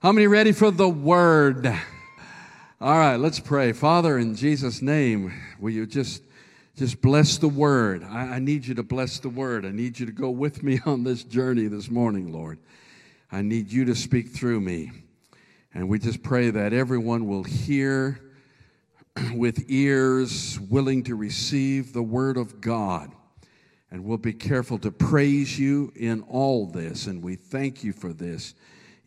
How 0.00 0.12
many 0.12 0.28
ready 0.28 0.52
for 0.52 0.70
the 0.70 0.88
word? 0.88 1.66
All 2.80 2.98
right, 2.98 3.16
let's 3.16 3.40
pray. 3.40 3.72
Father, 3.72 4.16
in 4.16 4.36
Jesus' 4.36 4.80
name, 4.80 5.34
will 5.58 5.72
you 5.72 5.86
just 5.86 6.22
just 6.76 7.02
bless 7.02 7.36
the 7.36 7.48
word? 7.48 8.04
I, 8.04 8.34
I, 8.34 8.38
need 8.38 8.64
you 8.64 8.76
to 8.76 8.84
bless 8.84 9.18
the 9.18 9.28
word. 9.28 9.66
I 9.66 9.72
need 9.72 9.98
you 9.98 10.06
to 10.06 10.12
go 10.12 10.30
with 10.30 10.62
me 10.62 10.78
on 10.86 11.02
this 11.02 11.24
journey 11.24 11.66
this 11.66 11.90
morning, 11.90 12.32
Lord. 12.32 12.60
I 13.32 13.42
need 13.42 13.72
you 13.72 13.86
to 13.86 13.96
speak 13.96 14.28
through 14.28 14.60
me. 14.60 14.92
And 15.74 15.88
we 15.88 15.98
just 15.98 16.22
pray 16.22 16.50
that 16.50 16.72
everyone 16.72 17.26
will 17.26 17.42
hear 17.42 18.20
with 19.34 19.64
ears 19.66 20.60
willing 20.60 21.02
to 21.04 21.16
receive 21.16 21.92
the 21.92 22.04
word 22.04 22.36
of 22.36 22.60
God. 22.60 23.10
And 23.90 24.04
we'll 24.04 24.16
be 24.16 24.32
careful 24.32 24.78
to 24.78 24.92
praise 24.92 25.58
you 25.58 25.92
in 25.96 26.20
all 26.28 26.66
this. 26.66 27.08
And 27.08 27.20
we 27.20 27.34
thank 27.34 27.82
you 27.82 27.92
for 27.92 28.12
this. 28.12 28.54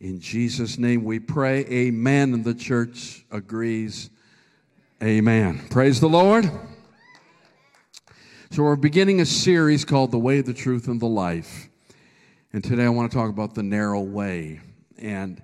In 0.02 0.18
Jesus' 0.18 0.78
name 0.78 1.04
we 1.04 1.20
pray. 1.20 1.60
Amen. 1.66 2.34
And 2.34 2.44
the 2.44 2.54
church 2.54 3.24
agrees. 3.30 4.10
Amen. 5.00 5.64
Praise 5.70 6.00
the 6.00 6.08
Lord. 6.08 6.50
So 8.50 8.64
we're 8.64 8.74
beginning 8.74 9.20
a 9.20 9.24
series 9.24 9.84
called 9.84 10.10
The 10.10 10.18
Way, 10.18 10.40
the 10.40 10.52
Truth, 10.52 10.88
and 10.88 11.00
the 11.00 11.06
Life. 11.06 11.68
And 12.52 12.64
today 12.64 12.84
I 12.84 12.88
want 12.88 13.12
to 13.12 13.16
talk 13.16 13.30
about 13.30 13.54
the 13.54 13.62
narrow 13.62 14.00
way. 14.00 14.58
And 14.98 15.40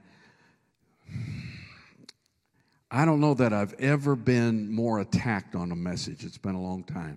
I 2.91 3.05
don't 3.05 3.21
know 3.21 3.35
that 3.35 3.53
I've 3.53 3.75
ever 3.75 4.17
been 4.17 4.73
more 4.73 4.99
attacked 4.99 5.55
on 5.55 5.71
a 5.71 5.77
message. 5.77 6.25
It's 6.25 6.37
been 6.37 6.57
a 6.57 6.61
long 6.61 6.83
time. 6.83 7.17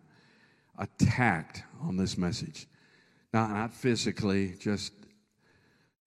Attacked 0.78 1.64
on 1.82 1.98
this 1.98 2.20
message. 2.20 2.68
Not, 3.34 3.50
not 3.50 3.74
physically, 3.74 4.54
just 4.60 4.94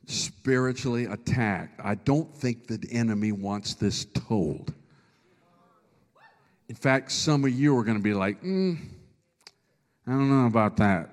spiritually 0.06 1.04
attacked. 1.06 1.80
I 1.82 1.94
don't 1.94 2.34
think 2.34 2.66
the 2.66 2.86
enemy 2.90 3.32
wants 3.32 3.74
this 3.74 4.04
told. 4.06 4.72
In 6.68 6.74
fact, 6.74 7.12
some 7.12 7.44
of 7.44 7.50
you 7.50 7.76
are 7.78 7.84
going 7.84 7.98
to 7.98 8.02
be 8.02 8.14
like, 8.14 8.42
mm, 8.42 8.78
I 10.06 10.10
don't 10.10 10.30
know 10.30 10.46
about 10.46 10.76
that. 10.78 11.10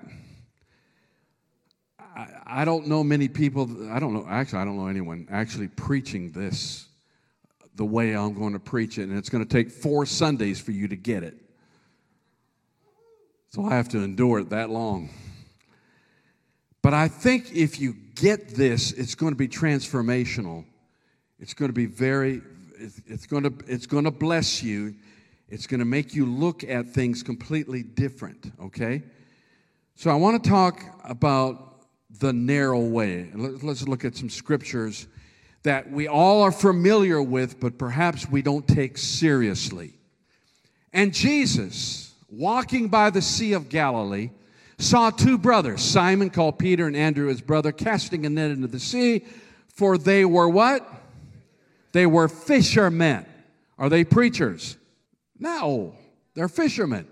I, 1.98 2.26
I 2.46 2.64
don't 2.64 2.86
know 2.86 3.02
many 3.04 3.28
people, 3.28 3.90
I 3.90 3.98
don't 3.98 4.14
know, 4.14 4.26
actually, 4.28 4.60
I 4.60 4.64
don't 4.64 4.76
know 4.76 4.88
anyone 4.88 5.26
actually 5.30 5.68
preaching 5.68 6.30
this 6.32 6.86
the 7.74 7.84
way 7.84 8.14
I'm 8.14 8.34
going 8.34 8.52
to 8.52 8.58
preach 8.58 8.98
it, 8.98 9.08
and 9.08 9.16
it's 9.16 9.30
going 9.30 9.44
to 9.44 9.48
take 9.48 9.70
four 9.70 10.04
Sundays 10.04 10.60
for 10.60 10.72
you 10.72 10.88
to 10.88 10.96
get 10.96 11.22
it. 11.22 11.36
So 13.50 13.64
I 13.64 13.74
have 13.74 13.88
to 13.90 13.98
endure 13.98 14.40
it 14.40 14.50
that 14.50 14.70
long. 14.70 15.10
But 16.82 16.94
I 16.94 17.08
think 17.08 17.54
if 17.54 17.80
you 17.80 17.94
get 18.14 18.48
this, 18.50 18.92
it's 18.92 19.14
going 19.14 19.32
to 19.32 19.36
be 19.36 19.48
transformational. 19.48 20.64
It's 21.38 21.54
going 21.54 21.68
to 21.68 21.74
be 21.74 21.86
very, 21.86 22.42
it's 23.06 23.26
going 23.26 23.44
to, 23.44 23.52
it's 23.66 23.86
going 23.86 24.04
to 24.04 24.10
bless 24.10 24.62
you. 24.62 24.94
It's 25.48 25.66
going 25.66 25.80
to 25.80 25.86
make 25.86 26.14
you 26.14 26.26
look 26.26 26.64
at 26.64 26.88
things 26.88 27.22
completely 27.22 27.82
different, 27.82 28.52
okay? 28.60 29.02
So 29.94 30.10
I 30.10 30.14
want 30.14 30.42
to 30.42 30.50
talk 30.50 30.82
about 31.04 31.84
the 32.18 32.32
narrow 32.32 32.80
way. 32.80 33.30
Let's 33.34 33.86
look 33.86 34.04
at 34.04 34.16
some 34.16 34.30
scriptures 34.30 35.06
that 35.62 35.90
we 35.90 36.08
all 36.08 36.42
are 36.42 36.52
familiar 36.52 37.22
with, 37.22 37.60
but 37.60 37.78
perhaps 37.78 38.28
we 38.28 38.42
don't 38.42 38.66
take 38.66 38.98
seriously. 38.98 39.92
And 40.92 41.14
Jesus, 41.14 42.14
walking 42.28 42.88
by 42.88 43.10
the 43.10 43.22
Sea 43.22 43.52
of 43.52 43.68
Galilee, 43.68 44.30
saw 44.82 45.10
two 45.10 45.38
brothers, 45.38 45.80
Simon 45.80 46.30
called 46.30 46.58
Peter 46.58 46.86
and 46.86 46.96
Andrew 46.96 47.28
his 47.28 47.40
brother, 47.40 47.72
casting 47.72 48.26
a 48.26 48.30
net 48.30 48.50
into 48.50 48.66
the 48.66 48.80
sea, 48.80 49.24
for 49.68 49.96
they 49.96 50.24
were 50.24 50.48
what? 50.48 50.86
They 51.92 52.06
were 52.06 52.28
fishermen. 52.28 53.24
Are 53.78 53.88
they 53.88 54.04
preachers? 54.04 54.76
No, 55.38 55.94
they're 56.34 56.48
fishermen. 56.48 57.06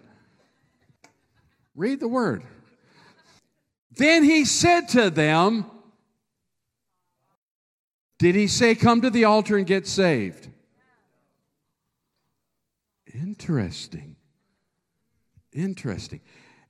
Read 1.74 2.00
the 2.00 2.08
word. 2.08 2.42
Then 3.96 4.24
he 4.24 4.44
said 4.44 4.88
to 4.90 5.10
them, 5.10 5.66
Did 8.18 8.34
he 8.34 8.46
say, 8.46 8.74
Come 8.74 9.02
to 9.02 9.10
the 9.10 9.24
altar 9.24 9.56
and 9.56 9.66
get 9.66 9.86
saved? 9.86 10.48
Interesting. 13.12 14.16
Interesting. 15.52 16.20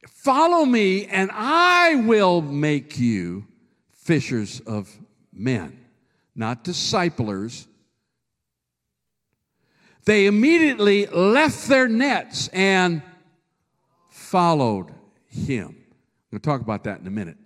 Follow 0.09 0.65
me, 0.65 1.07
and 1.07 1.31
I 1.33 1.97
will 1.97 2.41
make 2.41 2.99
you 2.99 3.47
fishers 3.93 4.61
of 4.61 4.91
men, 5.33 5.79
not 6.35 6.65
disciplers. 6.65 7.67
They 10.07 10.27
immediately 10.27 11.07
left 11.07 11.69
their 11.69 11.87
nets 11.87 12.49
and 12.49 13.03
followed 14.11 14.93
him. 15.27 15.69
I'm 15.69 16.39
going 16.39 16.41
to 16.41 16.41
talk 16.41 16.61
about 16.61 16.85
that 16.85 17.01
in 17.01 17.07
a 17.07 17.11
minute. 17.11 17.37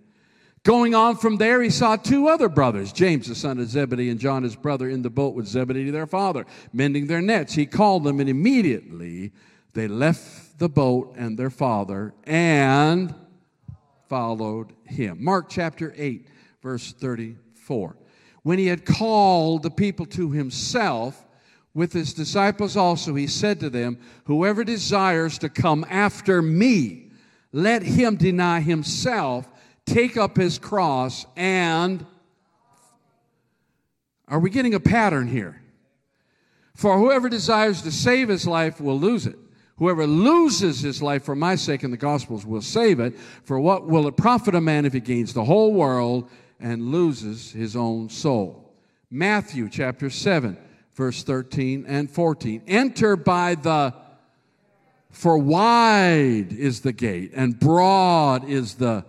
Going 0.62 0.94
on 0.94 1.16
from 1.16 1.36
there, 1.36 1.60
he 1.60 1.68
saw 1.68 1.96
two 1.96 2.28
other 2.28 2.48
brothers, 2.48 2.92
James, 2.92 3.28
the 3.28 3.34
son 3.34 3.58
of 3.58 3.68
Zebedee, 3.68 4.08
and 4.08 4.18
John, 4.18 4.42
his 4.42 4.56
brother, 4.56 4.88
in 4.88 5.02
the 5.02 5.10
boat 5.10 5.34
with 5.34 5.46
Zebedee, 5.46 5.90
their 5.90 6.06
father, 6.06 6.46
mending 6.72 7.06
their 7.06 7.20
nets. 7.20 7.54
He 7.54 7.66
called 7.66 8.04
them, 8.04 8.18
and 8.18 8.30
immediately 8.30 9.32
they 9.74 9.88
left 9.88 10.43
the 10.58 10.68
boat 10.68 11.14
and 11.16 11.38
their 11.38 11.50
father 11.50 12.14
and 12.24 13.14
followed 14.08 14.72
him. 14.84 15.22
Mark 15.22 15.48
chapter 15.48 15.92
8, 15.96 16.28
verse 16.62 16.92
34. 16.92 17.96
When 18.42 18.58
he 18.58 18.66
had 18.66 18.84
called 18.84 19.62
the 19.62 19.70
people 19.70 20.06
to 20.06 20.30
himself, 20.30 21.24
with 21.74 21.92
his 21.92 22.14
disciples 22.14 22.76
also, 22.76 23.14
he 23.14 23.26
said 23.26 23.58
to 23.60 23.70
them, 23.70 23.98
Whoever 24.26 24.62
desires 24.62 25.38
to 25.38 25.48
come 25.48 25.84
after 25.90 26.40
me, 26.40 27.10
let 27.52 27.82
him 27.82 28.16
deny 28.16 28.60
himself, 28.60 29.48
take 29.84 30.16
up 30.16 30.36
his 30.36 30.58
cross, 30.58 31.26
and. 31.36 32.06
Are 34.28 34.38
we 34.38 34.50
getting 34.50 34.74
a 34.74 34.80
pattern 34.80 35.26
here? 35.26 35.60
For 36.74 36.98
whoever 36.98 37.28
desires 37.28 37.82
to 37.82 37.92
save 37.92 38.28
his 38.28 38.46
life 38.46 38.80
will 38.80 38.98
lose 38.98 39.26
it. 39.26 39.38
Whoever 39.78 40.06
loses 40.06 40.80
his 40.80 41.02
life 41.02 41.24
for 41.24 41.34
my 41.34 41.56
sake 41.56 41.82
in 41.82 41.90
the 41.90 41.96
Gospels 41.96 42.46
will 42.46 42.62
save 42.62 43.00
it. 43.00 43.18
For 43.42 43.58
what 43.58 43.86
will 43.86 44.06
it 44.06 44.16
profit 44.16 44.54
a 44.54 44.60
man 44.60 44.84
if 44.84 44.92
he 44.92 45.00
gains 45.00 45.34
the 45.34 45.44
whole 45.44 45.72
world 45.72 46.30
and 46.60 46.92
loses 46.92 47.50
his 47.50 47.74
own 47.74 48.08
soul? 48.08 48.72
Matthew 49.10 49.68
chapter 49.68 50.10
7, 50.10 50.56
verse 50.94 51.24
13 51.24 51.86
and 51.88 52.08
14. 52.08 52.62
Enter 52.68 53.16
by 53.16 53.56
the, 53.56 53.94
for 55.10 55.38
wide 55.38 56.52
is 56.52 56.80
the 56.82 56.92
gate 56.92 57.32
and 57.34 57.58
broad 57.58 58.48
is 58.48 58.74
the 58.74 59.04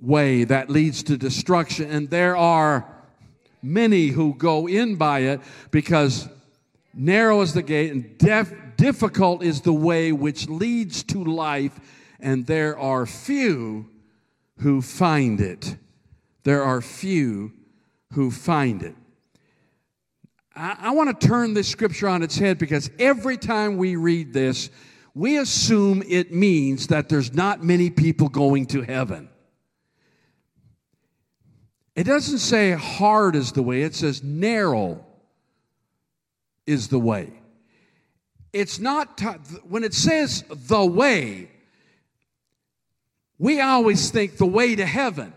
way 0.00 0.44
that 0.44 0.70
leads 0.70 1.02
to 1.04 1.16
destruction, 1.16 1.90
and 1.90 2.10
there 2.10 2.36
are 2.36 2.86
many 3.62 4.08
who 4.08 4.34
go 4.34 4.66
in 4.68 4.96
by 4.96 5.20
it 5.20 5.40
because 5.70 6.28
narrow 6.92 7.40
is 7.40 7.54
the 7.54 7.62
gate 7.62 7.92
and 7.92 8.18
deaf 8.18 8.52
Difficult 8.82 9.44
is 9.44 9.60
the 9.60 9.72
way 9.72 10.10
which 10.10 10.48
leads 10.48 11.04
to 11.04 11.22
life, 11.22 11.78
and 12.18 12.44
there 12.44 12.76
are 12.76 13.06
few 13.06 13.88
who 14.58 14.82
find 14.82 15.40
it. 15.40 15.76
There 16.42 16.64
are 16.64 16.80
few 16.80 17.52
who 18.14 18.32
find 18.32 18.82
it. 18.82 18.96
I, 20.56 20.76
I 20.80 20.90
want 20.90 21.20
to 21.20 21.26
turn 21.28 21.54
this 21.54 21.68
scripture 21.68 22.08
on 22.08 22.24
its 22.24 22.36
head 22.36 22.58
because 22.58 22.90
every 22.98 23.36
time 23.36 23.76
we 23.76 23.94
read 23.94 24.32
this, 24.32 24.68
we 25.14 25.38
assume 25.38 26.02
it 26.08 26.32
means 26.32 26.88
that 26.88 27.08
there's 27.08 27.32
not 27.32 27.62
many 27.62 27.88
people 27.88 28.28
going 28.28 28.66
to 28.66 28.82
heaven. 28.82 29.28
It 31.94 32.02
doesn't 32.02 32.38
say 32.38 32.72
hard 32.72 33.36
is 33.36 33.52
the 33.52 33.62
way, 33.62 33.82
it 33.82 33.94
says 33.94 34.24
narrow 34.24 35.06
is 36.66 36.88
the 36.88 36.98
way. 36.98 37.41
It's 38.52 38.78
not, 38.78 39.16
t- 39.16 39.26
when 39.68 39.82
it 39.82 39.94
says 39.94 40.44
the 40.50 40.84
way, 40.84 41.50
we 43.38 43.60
always 43.60 44.10
think 44.10 44.36
the 44.36 44.46
way 44.46 44.76
to 44.76 44.84
heaven. 44.84 45.32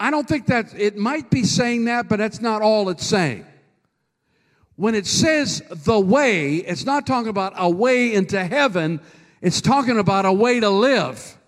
I 0.00 0.10
don't 0.10 0.26
think 0.26 0.46
that 0.46 0.74
it 0.76 0.96
might 0.96 1.30
be 1.30 1.44
saying 1.44 1.84
that, 1.84 2.08
but 2.08 2.16
that's 2.16 2.40
not 2.40 2.62
all 2.62 2.88
it's 2.88 3.06
saying. 3.06 3.46
When 4.76 4.94
it 4.94 5.06
says 5.06 5.62
the 5.70 6.00
way, 6.00 6.56
it's 6.56 6.84
not 6.84 7.06
talking 7.06 7.28
about 7.28 7.52
a 7.56 7.70
way 7.70 8.14
into 8.14 8.42
heaven, 8.42 9.00
it's 9.40 9.60
talking 9.60 9.98
about 9.98 10.24
a 10.24 10.32
way 10.32 10.60
to 10.60 10.70
live. 10.70 11.38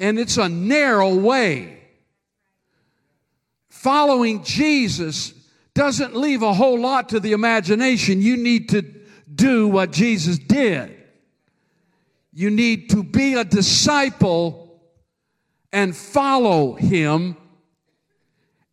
And 0.00 0.18
it's 0.18 0.38
a 0.38 0.48
narrow 0.48 1.14
way. 1.14 1.78
Following 3.68 4.42
Jesus 4.42 5.34
doesn't 5.74 6.14
leave 6.14 6.42
a 6.42 6.52
whole 6.52 6.80
lot 6.80 7.10
to 7.10 7.20
the 7.20 7.32
imagination. 7.32 8.20
You 8.20 8.36
need 8.36 8.70
to 8.70 8.82
do 9.34 9.68
what 9.68 9.90
Jesus 9.90 10.38
did. 10.38 10.96
You 12.32 12.50
need 12.50 12.90
to 12.90 13.02
be 13.02 13.34
a 13.34 13.44
disciple 13.44 14.80
and 15.72 15.96
follow 15.96 16.74
him 16.74 17.36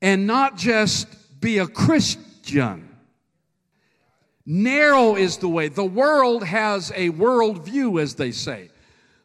and 0.01 0.28
not 0.28 0.57
just 0.57 1.07
be 1.40 1.57
a 1.57 1.68
Christian. 1.68 2.90
Narrow 4.45 5.16
is 5.16 5.38
the 5.38 5.50
way. 5.50 5.68
The 5.68 5.86
world 5.86 6.44
has 6.44 6.92
a 6.95 7.12
worldview, 7.12 8.02
as 8.02 8.16
they 8.16 8.31
say. 8.31 8.69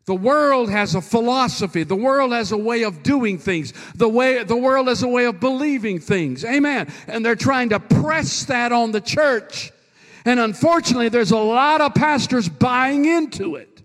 The 0.06 0.14
world 0.14 0.70
has 0.70 0.94
a 0.94 1.00
philosophy. 1.00 1.82
The 1.82 1.96
world 1.96 2.32
has 2.32 2.52
a 2.52 2.58
way 2.58 2.84
of 2.84 3.02
doing 3.02 3.38
things. 3.38 3.72
The 3.94 4.08
way, 4.08 4.44
the 4.44 4.56
world 4.56 4.88
has 4.88 5.02
a 5.02 5.08
way 5.08 5.24
of 5.24 5.40
believing 5.40 5.98
things. 5.98 6.44
Amen. 6.44 6.92
And 7.06 7.24
they're 7.24 7.36
trying 7.36 7.70
to 7.70 7.80
press 7.80 8.44
that 8.44 8.70
on 8.70 8.92
the 8.92 9.00
church. 9.00 9.72
And 10.26 10.38
unfortunately, 10.38 11.08
there's 11.08 11.30
a 11.30 11.38
lot 11.38 11.80
of 11.80 11.94
pastors 11.94 12.48
buying 12.48 13.06
into 13.06 13.56
it. 13.56 13.82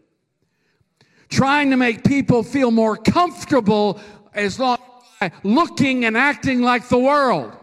Trying 1.29 1.69
to 1.71 1.77
make 1.77 2.03
people 2.03 2.43
feel 2.43 2.71
more 2.71 2.97
comfortable 2.97 3.99
as 4.33 4.59
long 4.59 4.77
as 5.21 5.31
looking 5.43 6.03
and 6.03 6.17
acting 6.17 6.61
like 6.61 6.89
the 6.89 6.99
world. 6.99 7.53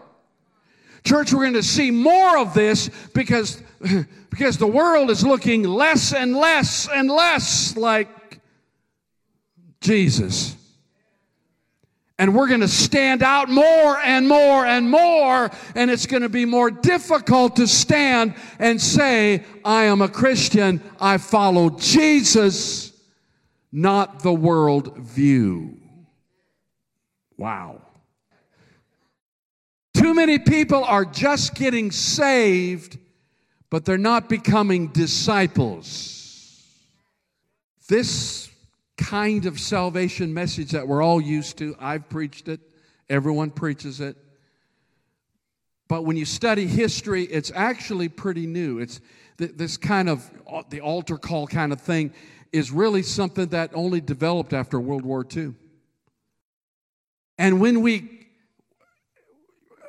Church, 1.03 1.31
we're 1.31 1.41
going 1.41 1.53
to 1.53 1.63
see 1.63 1.91
more 1.91 2.37
of 2.39 2.53
this 2.53 2.89
because, 3.13 3.61
because 4.29 4.57
the 4.57 4.67
world 4.67 5.11
is 5.11 5.23
looking 5.23 5.63
less 5.63 6.13
and 6.13 6.35
less 6.35 6.87
and 6.89 7.09
less 7.09 7.77
like 7.77 8.09
Jesus. 9.87 10.55
And 12.19 12.35
we're 12.35 12.47
going 12.47 12.61
to 12.61 12.67
stand 12.67 13.23
out 13.23 13.47
more 13.47 13.97
and 13.97 14.27
more 14.27 14.65
and 14.65 14.89
more, 14.89 15.49
and 15.75 15.89
it's 15.89 16.07
going 16.07 16.23
to 16.23 16.29
be 16.29 16.45
more 16.45 16.69
difficult 16.69 17.55
to 17.55 17.67
stand 17.67 18.33
and 18.59 18.81
say, 18.81 19.45
I 19.63 19.85
am 19.85 20.01
a 20.01 20.09
Christian, 20.09 20.81
I 20.99 21.19
follow 21.19 21.69
Jesus, 21.69 22.91
not 23.71 24.23
the 24.23 24.33
world 24.33 24.97
view. 24.97 25.77
Wow. 27.37 27.81
Too 29.93 30.13
many 30.13 30.37
people 30.37 30.83
are 30.83 31.05
just 31.05 31.55
getting 31.55 31.91
saved, 31.91 32.97
but 33.69 33.85
they're 33.85 33.97
not 33.97 34.27
becoming 34.27 34.87
disciples. 34.87 36.63
This 37.87 38.49
kind 38.97 39.45
of 39.45 39.59
salvation 39.59 40.33
message 40.33 40.71
that 40.71 40.87
we're 40.87 41.03
all 41.03 41.21
used 41.21 41.57
to, 41.59 41.75
I've 41.79 42.09
preached 42.09 42.47
it, 42.47 42.59
everyone 43.09 43.51
preaches 43.51 44.01
it. 44.01 44.17
But 45.87 46.03
when 46.03 46.17
you 46.17 46.25
study 46.25 46.67
history, 46.67 47.23
it's 47.23 47.51
actually 47.55 48.09
pretty 48.09 48.45
new. 48.45 48.79
It's 48.79 48.99
this 49.37 49.77
kind 49.77 50.09
of 50.09 50.29
uh, 50.51 50.63
the 50.69 50.81
altar 50.81 51.17
call 51.17 51.47
kind 51.47 51.71
of 51.71 51.79
thing 51.79 52.13
is 52.51 52.71
really 52.71 53.03
something 53.03 53.47
that 53.49 53.71
only 53.73 54.01
developed 54.01 54.51
after 54.51 54.79
World 54.79 55.05
War 55.05 55.25
II. 55.35 55.53
And 57.37 57.61
when 57.61 57.81
we 57.81 58.17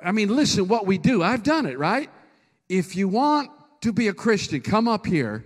I 0.05 0.12
mean, 0.12 0.34
listen, 0.34 0.69
what 0.69 0.87
we 0.87 0.99
do, 0.99 1.22
I've 1.22 1.43
done 1.43 1.66
it, 1.66 1.78
right? 1.78 2.08
If 2.69 2.94
you 2.94 3.08
want 3.08 3.50
to 3.81 3.93
be 3.93 4.08
a 4.08 4.12
Christian, 4.12 4.60
come 4.60 4.87
up 4.87 5.06
here, 5.06 5.44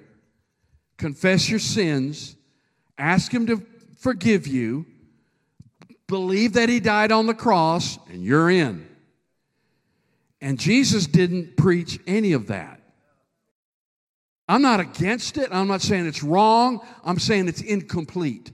confess 0.98 1.48
your 1.48 1.58
sins, 1.58 2.36
ask 3.02 3.32
Him 3.32 3.46
to 3.46 3.62
forgive 3.98 4.46
you, 4.46 4.86
believe 6.06 6.54
that 6.54 6.68
He 6.68 6.80
died 6.80 7.12
on 7.12 7.26
the 7.26 7.34
cross, 7.34 7.98
and 8.08 8.22
you're 8.22 8.50
in. 8.50 8.88
And 10.40 10.58
Jesus 10.58 11.06
didn't 11.06 11.56
preach 11.56 11.98
any 12.06 12.32
of 12.32 12.48
that. 12.48 12.80
I'm 14.48 14.62
not 14.62 14.80
against 14.80 15.38
it. 15.38 15.48
I'm 15.52 15.68
not 15.68 15.82
saying 15.82 16.06
it's 16.06 16.22
wrong. 16.22 16.80
I'm 17.04 17.18
saying 17.18 17.48
it's 17.48 17.60
incomplete. 17.60 18.50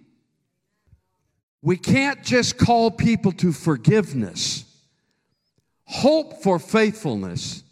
We 1.63 1.77
can't 1.77 2.23
just 2.23 2.59
call 2.59 2.91
people 2.91 3.33
to 3.33 3.53
forgiveness 3.53 4.65
hope 5.89 6.43
for 6.43 6.59
faithfulness, 6.59 7.65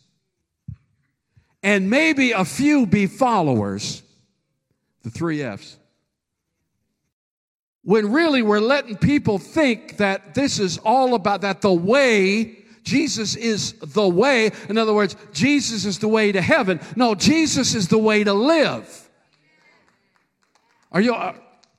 and 1.62 1.90
maybe 1.90 2.32
a 2.32 2.46
few 2.46 2.87
be 2.87 3.06
followers, 3.06 4.02
the 5.02 5.11
three 5.11 5.43
F's. 5.43 5.78
When 7.87 8.11
really 8.11 8.43
we're 8.43 8.59
letting 8.59 8.97
people 8.97 9.38
think 9.38 9.99
that 9.99 10.35
this 10.35 10.59
is 10.59 10.77
all 10.79 11.15
about 11.15 11.43
that 11.43 11.61
the 11.61 11.73
way 11.73 12.65
Jesus 12.83 13.37
is 13.37 13.75
the 13.75 14.09
way. 14.09 14.50
In 14.69 14.77
other 14.77 14.93
words, 14.93 15.15
Jesus 15.33 15.85
is 15.85 16.00
the 16.00 16.09
way 16.09 16.33
to 16.33 16.43
heaven. 16.43 16.81
No, 16.97 17.15
Jesus 17.15 17.77
is 17.77 17.87
the 17.87 17.97
way 17.97 18.25
to 18.25 18.33
live. 18.33 19.09
Are 20.91 21.00
you, 21.00 21.15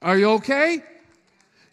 are 0.02 0.18
you 0.18 0.30
okay? 0.32 0.82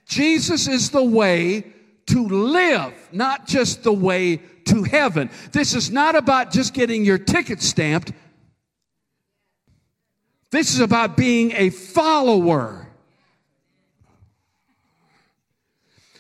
Jesus 0.05 0.67
is 0.67 0.91
the 0.91 1.05
way 1.05 1.73
to 2.07 2.27
live, 2.27 2.93
not 3.13 3.47
just 3.47 3.85
the 3.85 3.93
way 3.93 4.39
to 4.65 4.83
heaven. 4.83 5.31
This 5.53 5.75
is 5.75 5.93
not 5.93 6.17
about 6.17 6.51
just 6.51 6.75
getting 6.75 7.05
your 7.05 7.19
ticket 7.19 7.63
stamped. 7.63 8.11
This 10.51 10.75
is 10.75 10.81
about 10.81 11.17
being 11.17 11.53
a 11.53 11.71
follower. 11.71 12.84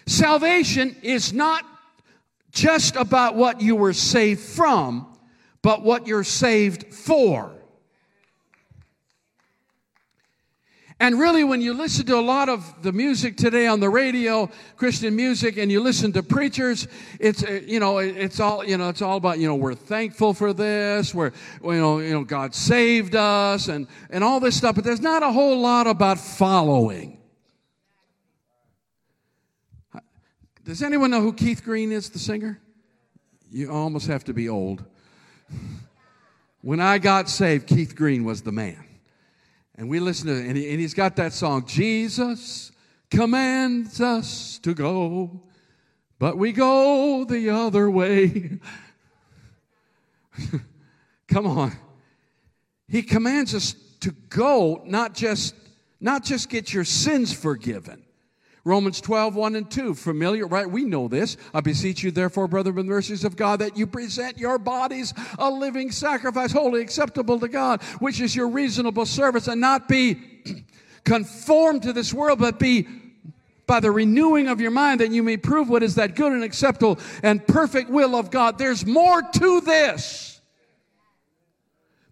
Salvation 0.07 0.97
is 1.03 1.33
not 1.33 1.65
just 2.51 2.97
about 2.97 3.35
what 3.35 3.61
you 3.61 3.75
were 3.75 3.93
saved 3.93 4.41
from, 4.41 5.07
but 5.63 5.83
what 5.83 6.07
you're 6.07 6.25
saved 6.25 6.95
for. 6.95 7.51
And 11.01 11.19
really, 11.19 11.43
when 11.43 11.61
you 11.61 11.75
listen 11.75 12.07
to 12.07 12.17
a 12.17 12.23
lot 12.23 12.49
of 12.49 12.83
the 12.83 12.93
music 12.93 13.37
today 13.37 13.67
on 13.67 13.81
the 13.81 13.91
radio, 13.91 14.49
Christian 14.77 15.17
music, 15.17 15.57
and 15.57 15.71
you 15.71 15.81
listen 15.81 16.13
to 16.13 16.23
preachers, 16.23 16.87
it's 17.19 17.43
uh, 17.43 17.61
you 17.67 17.81
know 17.81 17.99
it's 17.99 18.39
all 18.39 18.65
you 18.65 18.79
know 18.79 18.91
it's 18.91 19.03
all 19.03 19.17
about 19.17 19.41
you 19.41 19.49
know 19.49 19.57
we're 19.57 19.75
thankful 19.75 20.33
for 20.33 20.53
this, 20.53 21.13
we're 21.13 21.33
you 21.65 21.73
know 21.73 21.99
you 21.99 22.13
know 22.13 22.23
God 22.23 22.55
saved 22.55 23.17
us, 23.17 23.67
and 23.67 23.89
and 24.09 24.23
all 24.23 24.39
this 24.39 24.57
stuff. 24.57 24.77
But 24.77 24.85
there's 24.85 25.01
not 25.01 25.25
a 25.25 25.33
whole 25.33 25.59
lot 25.59 25.89
about 25.89 26.19
following. 26.19 27.19
Does 30.65 30.83
anyone 30.83 31.11
know 31.11 31.21
who 31.21 31.33
Keith 31.33 31.63
Green 31.63 31.93
is, 31.93 32.09
the 32.09 32.19
singer? 32.19 32.59
You 33.51 33.71
almost 33.71 34.07
have 34.07 34.25
to 34.25 34.35
be 34.35 34.49
old. 34.49 34.85
When 36.63 36.81
I 36.81 36.97
got 36.97 37.29
saved, 37.29 37.67
Keith 37.67 37.95
Green 37.95 38.25
was 38.25 38.41
the 38.41 38.51
man. 38.51 38.83
And 39.75 39.91
we 39.91 40.01
listened 40.01 40.29
to, 40.29 40.49
and, 40.49 40.57
he, 40.57 40.71
and 40.71 40.81
he's 40.81 40.95
got 40.95 41.17
that 41.17 41.35
song, 41.35 41.67
Jesus 41.67 42.73
commands 43.11 44.01
us 44.01 44.59
to 44.61 44.73
go, 44.73 45.43
but 46.19 46.39
we 46.39 46.53
go 46.53 47.27
the 47.27 47.51
other 47.51 47.91
way. 47.91 48.61
Come 51.29 51.47
on. 51.47 51.73
He 52.89 53.03
commands 53.03 53.55
us 53.55 53.75
to 54.01 54.13
go, 54.31 54.83
not 54.87 55.13
just, 55.13 55.55
not 56.01 56.25
just 56.25 56.49
get 56.49 56.73
your 56.73 56.85
sins 56.87 57.31
forgiven. 57.31 58.04
Romans 58.65 59.01
12, 59.03 59.35
1 59.35 59.57
and 59.57 59.71
2. 59.71 59.95
Familiar, 59.95 60.47
right? 60.47 60.69
We 60.69 60.85
know 60.85 61.07
this. 61.07 61.37
I 61.53 61.61
beseech 61.61 62.03
you, 62.03 62.11
therefore, 62.11 62.49
brethren, 62.49 62.75
with 62.75 62.87
the 62.87 62.91
mercies 62.91 63.25
of 63.25 63.37
God, 63.37 63.61
that 63.61 63.77
you 63.77 63.87
present 63.87 64.39
your 64.39 64.59
bodies 64.59 65.13
a 65.39 65.51
living 65.51 65.91
sacrifice, 65.91 66.51
holy, 66.51 66.81
acceptable 66.81 67.39
to 67.41 67.49
God, 67.49 67.83
which 67.99 68.21
is 68.21 68.35
your 68.35 68.49
reasonable 68.49 69.05
service, 69.05 69.49
and 69.49 69.61
not 69.61 69.87
be 69.87 70.19
conformed 71.05 71.83
to 71.83 71.93
this 71.93 72.15
world, 72.15 72.39
but 72.39 72.59
be 72.59 72.89
by 73.67 73.81
the 73.81 73.91
renewing 73.91 74.49
of 74.49 74.61
your 74.61 74.71
mind 74.71 75.01
that 75.01 75.11
you 75.11 75.23
may 75.23 75.37
prove 75.37 75.69
what 75.69 75.83
is 75.83 75.95
that 75.95 76.15
good 76.15 76.33
and 76.33 76.45
acceptable 76.45 76.99
and 77.23 77.47
perfect 77.47 77.91
will 77.91 78.15
of 78.15 78.31
God. 78.31 78.59
There's 78.59 78.85
more 78.85 79.23
to 79.23 79.61
this 79.63 80.41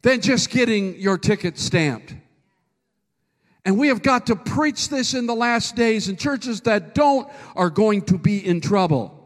than 0.03 0.21
just 0.21 0.51
getting 0.51 0.99
your 0.99 1.19
ticket 1.19 1.59
stamped. 1.59 2.15
And 3.65 3.79
we 3.79 3.89
have 3.89 4.03
got 4.03 4.27
to 4.27 4.37
preach 4.37 4.89
this 4.89 5.15
in 5.15 5.27
the 5.27 5.35
last 5.35 5.77
days, 5.77 6.09
and 6.09 6.19
churches 6.19 6.63
that 6.63 6.95
don't 6.95 7.29
are 7.55 7.71
going 7.71 8.03
to 8.03 8.19
be 8.19 8.45
in 8.45 8.61
trouble. 8.61 9.19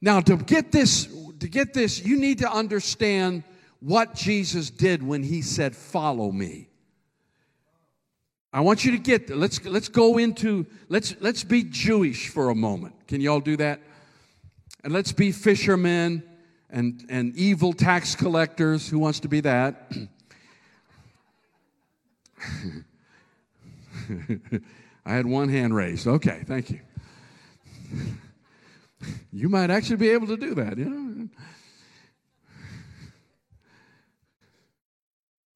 Now, 0.00 0.20
to 0.20 0.36
get 0.36 0.72
this, 0.72 1.06
to 1.40 1.48
get 1.48 1.74
this, 1.74 2.04
you 2.04 2.18
need 2.18 2.38
to 2.38 2.50
understand 2.50 3.44
what 3.80 4.14
Jesus 4.14 4.70
did 4.70 5.02
when 5.02 5.22
he 5.22 5.42
said, 5.42 5.76
Follow 5.76 6.32
me. 6.32 6.68
I 8.54 8.60
want 8.60 8.84
you 8.84 8.92
to 8.92 8.98
get 8.98 9.30
let's 9.30 9.64
let's 9.64 9.88
go 9.88 10.18
into 10.18 10.66
let's 10.90 11.16
let's 11.20 11.42
be 11.42 11.62
Jewish 11.62 12.28
for 12.28 12.50
a 12.50 12.54
moment. 12.54 12.94
Can 13.08 13.20
you 13.20 13.32
all 13.32 13.40
do 13.40 13.56
that? 13.56 13.80
And 14.84 14.92
let's 14.92 15.12
be 15.12 15.32
fishermen 15.32 16.22
and, 16.68 17.04
and 17.08 17.36
evil 17.36 17.72
tax 17.72 18.14
collectors. 18.14 18.88
Who 18.88 18.98
wants 18.98 19.20
to 19.20 19.28
be 19.28 19.40
that? 19.40 19.92
I 25.04 25.14
had 25.14 25.26
one 25.26 25.48
hand 25.48 25.74
raised. 25.74 26.06
Okay, 26.06 26.44
thank 26.46 26.70
you. 26.70 26.80
You 29.32 29.48
might 29.48 29.68
actually 29.68 29.96
be 29.96 30.10
able 30.10 30.28
to 30.28 30.36
do 30.36 30.54
that, 30.54 30.78
you 30.78 30.84
know. 30.84 31.28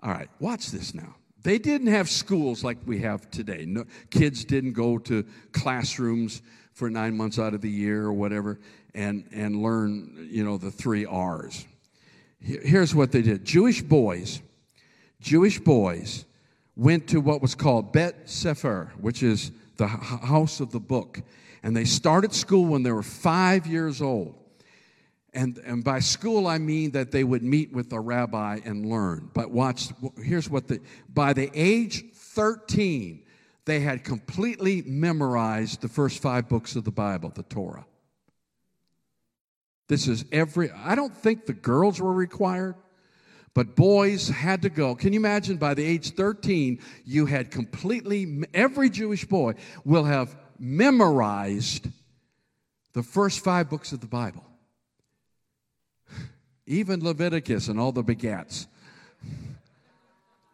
All 0.03 0.11
right, 0.11 0.29
watch 0.41 0.71
this 0.71 0.95
now. 0.95 1.15
They 1.43 1.59
didn't 1.59 1.89
have 1.89 2.09
schools 2.09 2.65
like 2.65 2.79
we 2.87 3.01
have 3.01 3.31
today. 3.31 3.65
No, 3.67 3.85
kids 4.11 4.45
didn't 4.45 4.73
go 4.73 4.99
to 4.99 5.25
classrooms 5.53 6.43
for 6.73 6.91
nine 6.91 7.17
months 7.17 7.39
out 7.39 7.55
of 7.55 7.61
the 7.61 7.71
year 7.71 8.05
or 8.05 8.13
whatever 8.13 8.59
and, 8.95 9.25
and 9.33 9.63
learn, 9.63 10.29
you 10.31 10.45
know, 10.45 10.59
the 10.59 10.71
three 10.71 11.07
R's. 11.07 11.67
Here's 12.41 12.95
what 12.95 13.13
they 13.13 13.23
did 13.23 13.45
Jewish 13.45 13.83
boys, 13.83 14.41
Jewish 15.21 15.59
boys 15.59 16.25
went 16.77 17.09
to 17.09 17.21
what 17.21 17.41
was 17.41 17.55
called 17.55 17.93
Bet 17.93 18.29
Sefer, 18.29 18.93
which 19.01 19.23
is 19.23 19.51
the 19.79 19.87
house 19.87 20.61
of 20.61 20.71
the 20.71 20.81
book. 20.81 21.23
And 21.63 21.77
they 21.77 21.85
started 21.85 22.33
school 22.33 22.67
when 22.67 22.83
they 22.83 22.93
were 22.93 23.03
five 23.03 23.67
years 23.67 24.03
old. 24.03 24.35
And, 25.33 25.59
and 25.59 25.85
by 25.85 26.01
school, 26.01 26.47
I 26.47 26.59
mean 26.59 26.93
that 26.93 27.11
they 27.11 27.25
would 27.25 27.43
meet 27.43 27.73
with 27.73 27.93
a 27.93 28.01
rabbi 28.01 28.61
and 28.65 28.87
learn. 28.87 29.31
But 29.35 29.51
watch, 29.51 29.89
here's 30.23 30.49
what 30.49 30.69
the, 30.69 30.81
by 31.13 31.33
the 31.33 31.51
age 31.55 32.05
13, 32.15 33.23
they 33.67 33.81
had 33.81 34.05
completely 34.05 34.83
memorized 34.83 35.83
the 35.83 35.89
first 35.89 36.23
five 36.23 36.49
books 36.49 36.77
of 36.77 36.85
the 36.85 36.91
Bible, 36.91 37.31
the 37.35 37.43
Torah. 37.43 37.85
This 39.89 40.09
is 40.09 40.25
every, 40.33 40.71
I 40.71 40.95
don't 40.95 41.15
think 41.15 41.47
the 41.47 41.53
girls 41.53 42.01
were 42.01 42.13
required, 42.13 42.75
but 43.57 43.75
boys 43.75 44.29
had 44.29 44.61
to 44.61 44.69
go. 44.69 44.95
Can 44.95 45.15
you 45.15 45.19
imagine 45.19 45.57
by 45.57 45.73
the 45.73 45.83
age 45.83 46.11
13, 46.11 46.79
you 47.07 47.25
had 47.25 47.51
completely, 47.51 48.45
every 48.53 48.91
Jewish 48.91 49.25
boy 49.25 49.55
will 49.83 50.05
have 50.05 50.37
memorized 50.59 51.89
the 52.93 53.03
first 53.03 53.43
five 53.43 53.71
books 53.71 53.93
of 53.93 54.03
the 54.03 54.07
Bible, 54.07 54.45
even 56.67 57.03
Leviticus 57.03 57.69
and 57.69 57.81
all 57.81 57.93
the 57.93 58.05
begats, 58.05 58.67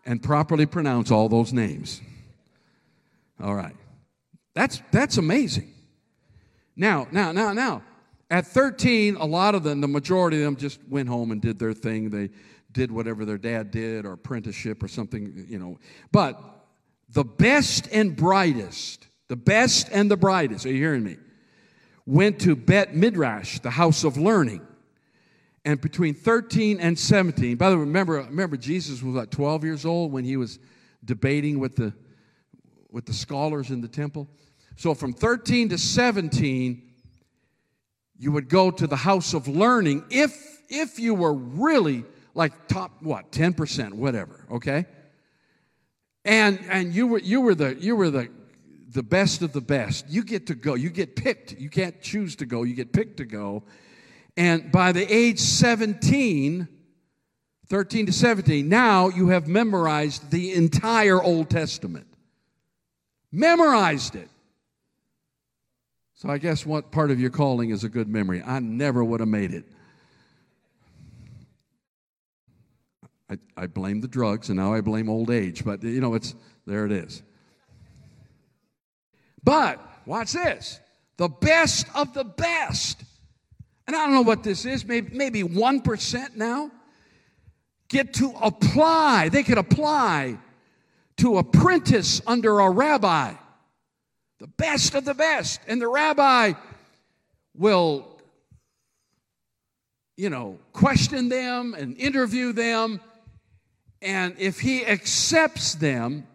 and 0.06 0.22
properly 0.22 0.64
pronounce 0.64 1.10
all 1.10 1.28
those 1.28 1.52
names. 1.52 2.00
All 3.42 3.56
right. 3.56 3.74
That's, 4.54 4.80
that's 4.92 5.16
amazing. 5.16 5.74
Now, 6.76 7.08
now, 7.10 7.32
now, 7.32 7.52
now, 7.52 7.82
at 8.30 8.46
13, 8.46 9.16
a 9.16 9.26
lot 9.26 9.56
of 9.56 9.64
them, 9.64 9.80
the 9.80 9.88
majority 9.88 10.36
of 10.36 10.44
them 10.44 10.54
just 10.54 10.78
went 10.88 11.08
home 11.08 11.32
and 11.32 11.42
did 11.42 11.58
their 11.58 11.72
thing. 11.72 12.08
They 12.10 12.30
did 12.72 12.90
whatever 12.90 13.24
their 13.24 13.38
dad 13.38 13.70
did 13.70 14.04
or 14.04 14.12
apprenticeship 14.12 14.82
or 14.82 14.88
something, 14.88 15.46
you 15.48 15.58
know. 15.58 15.78
But 16.10 16.40
the 17.10 17.24
best 17.24 17.88
and 17.92 18.16
brightest, 18.16 19.06
the 19.28 19.36
best 19.36 19.88
and 19.92 20.10
the 20.10 20.16
brightest, 20.16 20.66
are 20.66 20.70
you 20.70 20.78
hearing 20.78 21.04
me? 21.04 21.16
Went 22.06 22.40
to 22.40 22.56
Bet 22.56 22.96
Midrash, 22.96 23.60
the 23.60 23.70
house 23.70 24.04
of 24.04 24.16
learning. 24.16 24.66
And 25.64 25.80
between 25.80 26.14
13 26.14 26.80
and 26.80 26.98
17, 26.98 27.56
by 27.56 27.70
the 27.70 27.76
way, 27.76 27.80
remember, 27.80 28.14
remember 28.14 28.56
Jesus 28.56 29.02
was 29.02 29.14
about 29.14 29.30
12 29.30 29.62
years 29.64 29.84
old 29.84 30.10
when 30.10 30.24
he 30.24 30.36
was 30.36 30.58
debating 31.04 31.58
with 31.58 31.76
the 31.76 31.92
with 32.90 33.06
the 33.06 33.12
scholars 33.12 33.70
in 33.70 33.80
the 33.80 33.88
temple. 33.88 34.28
So 34.76 34.94
from 34.94 35.14
13 35.14 35.70
to 35.70 35.78
17, 35.78 36.82
you 38.18 38.32
would 38.32 38.48
go 38.48 38.70
to 38.70 38.86
the 38.86 38.96
house 38.96 39.34
of 39.34 39.48
learning 39.48 40.04
if 40.10 40.60
if 40.68 40.98
you 40.98 41.14
were 41.14 41.32
really 41.32 42.04
like 42.34 42.68
top 42.68 42.92
what 43.00 43.30
10% 43.32 43.94
whatever 43.94 44.46
okay 44.50 44.86
and 46.24 46.58
and 46.70 46.94
you 46.94 47.06
were 47.06 47.18
you 47.18 47.40
were 47.40 47.54
the 47.54 47.74
you 47.76 47.96
were 47.96 48.10
the 48.10 48.28
the 48.90 49.02
best 49.02 49.42
of 49.42 49.52
the 49.52 49.60
best 49.60 50.08
you 50.08 50.22
get 50.22 50.46
to 50.46 50.54
go 50.54 50.74
you 50.74 50.90
get 50.90 51.16
picked 51.16 51.52
you 51.58 51.70
can't 51.70 52.00
choose 52.02 52.36
to 52.36 52.46
go 52.46 52.62
you 52.62 52.74
get 52.74 52.92
picked 52.92 53.16
to 53.16 53.24
go 53.24 53.62
and 54.36 54.70
by 54.70 54.92
the 54.92 55.04
age 55.12 55.38
17 55.38 56.68
13 57.68 58.06
to 58.06 58.12
17 58.12 58.68
now 58.68 59.08
you 59.08 59.28
have 59.28 59.48
memorized 59.48 60.30
the 60.30 60.52
entire 60.52 61.22
old 61.22 61.50
testament 61.50 62.06
Memorized 63.32 64.14
it. 64.14 64.28
So 66.14 66.28
I 66.28 66.36
guess 66.36 66.66
what 66.66 66.92
part 66.92 67.10
of 67.10 67.18
your 67.18 67.30
calling 67.30 67.70
is 67.70 67.82
a 67.82 67.88
good 67.88 68.06
memory. 68.06 68.42
I 68.42 68.60
never 68.60 69.02
would 69.02 69.20
have 69.20 69.28
made 69.28 69.52
it. 69.52 69.64
I, 73.32 73.62
I 73.62 73.66
blame 73.66 74.00
the 74.00 74.08
drugs 74.08 74.48
and 74.48 74.58
now 74.58 74.74
I 74.74 74.80
blame 74.80 75.08
old 75.08 75.30
age, 75.30 75.64
but 75.64 75.82
you 75.82 76.00
know, 76.00 76.14
it's 76.14 76.34
there 76.66 76.84
it 76.84 76.92
is. 76.92 77.22
But 79.42 79.80
watch 80.06 80.32
this 80.32 80.80
the 81.16 81.28
best 81.28 81.86
of 81.94 82.12
the 82.14 82.24
best. 82.24 83.04
And 83.86 83.96
I 83.96 84.04
don't 84.04 84.14
know 84.14 84.22
what 84.22 84.42
this 84.42 84.64
is, 84.64 84.84
maybe, 84.84 85.14
maybe 85.14 85.42
1% 85.42 86.36
now, 86.36 86.70
get 87.88 88.14
to 88.14 88.32
apply. 88.40 89.28
They 89.28 89.42
could 89.42 89.58
apply 89.58 90.38
to 91.18 91.38
apprentice 91.38 92.20
under 92.26 92.60
a 92.60 92.70
rabbi, 92.70 93.34
the 94.38 94.46
best 94.46 94.94
of 94.94 95.04
the 95.04 95.14
best. 95.14 95.60
And 95.66 95.80
the 95.80 95.88
rabbi 95.88 96.52
will, 97.54 98.20
you 100.16 100.30
know, 100.30 100.58
question 100.72 101.28
them 101.28 101.74
and 101.74 101.96
interview 101.98 102.52
them. 102.52 103.00
And 104.02 104.34
if 104.38 104.60
he 104.60 104.84
accepts 104.84 105.74
them, 105.74 106.26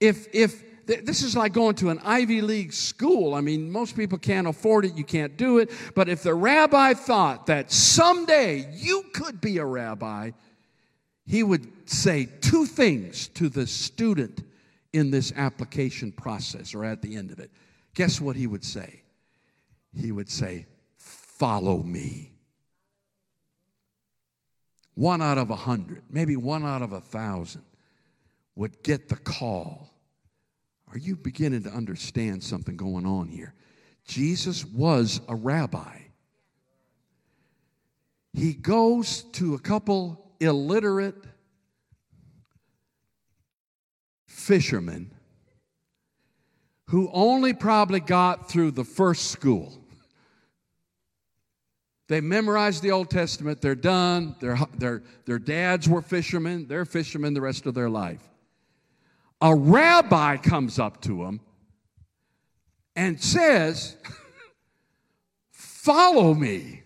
if, 0.00 0.26
if, 0.34 0.62
this 0.86 1.22
is 1.22 1.36
like 1.36 1.52
going 1.52 1.76
to 1.76 1.90
an 1.90 2.00
Ivy 2.02 2.40
League 2.40 2.72
school. 2.72 3.34
I 3.34 3.40
mean, 3.40 3.70
most 3.70 3.96
people 3.96 4.18
can't 4.18 4.46
afford 4.46 4.84
it, 4.84 4.94
you 4.96 5.04
can't 5.04 5.36
do 5.36 5.58
it. 5.58 5.70
But 5.94 6.08
if 6.08 6.22
the 6.22 6.34
rabbi 6.34 6.94
thought 6.94 7.46
that 7.46 7.70
someday 7.70 8.68
you 8.72 9.04
could 9.14 9.40
be 9.40 9.58
a 9.58 9.64
rabbi, 9.64 10.32
he 11.24 11.42
would 11.42 11.88
say 11.88 12.28
two 12.40 12.66
things 12.66 13.28
to 13.28 13.48
the 13.48 13.66
student 13.66 14.42
in 14.92 15.10
this 15.10 15.32
application 15.36 16.12
process 16.12 16.74
or 16.74 16.84
at 16.84 17.00
the 17.00 17.16
end 17.16 17.30
of 17.30 17.38
it. 17.38 17.50
Guess 17.94 18.20
what 18.20 18.36
he 18.36 18.46
would 18.46 18.64
say? 18.64 19.02
He 19.94 20.12
would 20.12 20.30
say, 20.30 20.66
Follow 20.96 21.82
me. 21.82 22.31
One 24.94 25.22
out 25.22 25.38
of 25.38 25.50
a 25.50 25.56
hundred, 25.56 26.02
maybe 26.10 26.36
one 26.36 26.64
out 26.64 26.82
of 26.82 26.92
a 26.92 27.00
thousand 27.00 27.62
would 28.56 28.82
get 28.82 29.08
the 29.08 29.16
call. 29.16 29.90
Are 30.92 30.98
you 30.98 31.16
beginning 31.16 31.62
to 31.62 31.70
understand 31.70 32.42
something 32.42 32.76
going 32.76 33.06
on 33.06 33.28
here? 33.28 33.54
Jesus 34.04 34.64
was 34.64 35.20
a 35.28 35.34
rabbi. 35.34 35.98
He 38.34 38.52
goes 38.52 39.22
to 39.32 39.54
a 39.54 39.58
couple 39.58 40.34
illiterate 40.40 41.24
fishermen 44.26 45.12
who 46.88 47.10
only 47.12 47.54
probably 47.54 48.00
got 48.00 48.50
through 48.50 48.72
the 48.72 48.84
first 48.84 49.30
school. 49.30 49.81
They 52.08 52.20
memorized 52.20 52.82
the 52.82 52.90
Old 52.90 53.10
Testament, 53.10 53.60
they're 53.60 53.74
done, 53.74 54.34
their, 54.40 54.58
their, 54.76 55.02
their 55.24 55.38
dads 55.38 55.88
were 55.88 56.02
fishermen, 56.02 56.66
they're 56.66 56.84
fishermen 56.84 57.32
the 57.34 57.40
rest 57.40 57.66
of 57.66 57.74
their 57.74 57.88
life. 57.88 58.20
A 59.40 59.54
rabbi 59.54 60.36
comes 60.36 60.78
up 60.78 61.00
to 61.02 61.24
them 61.24 61.40
and 62.94 63.20
says, 63.20 63.96
Follow 65.50 66.34
me. 66.34 66.82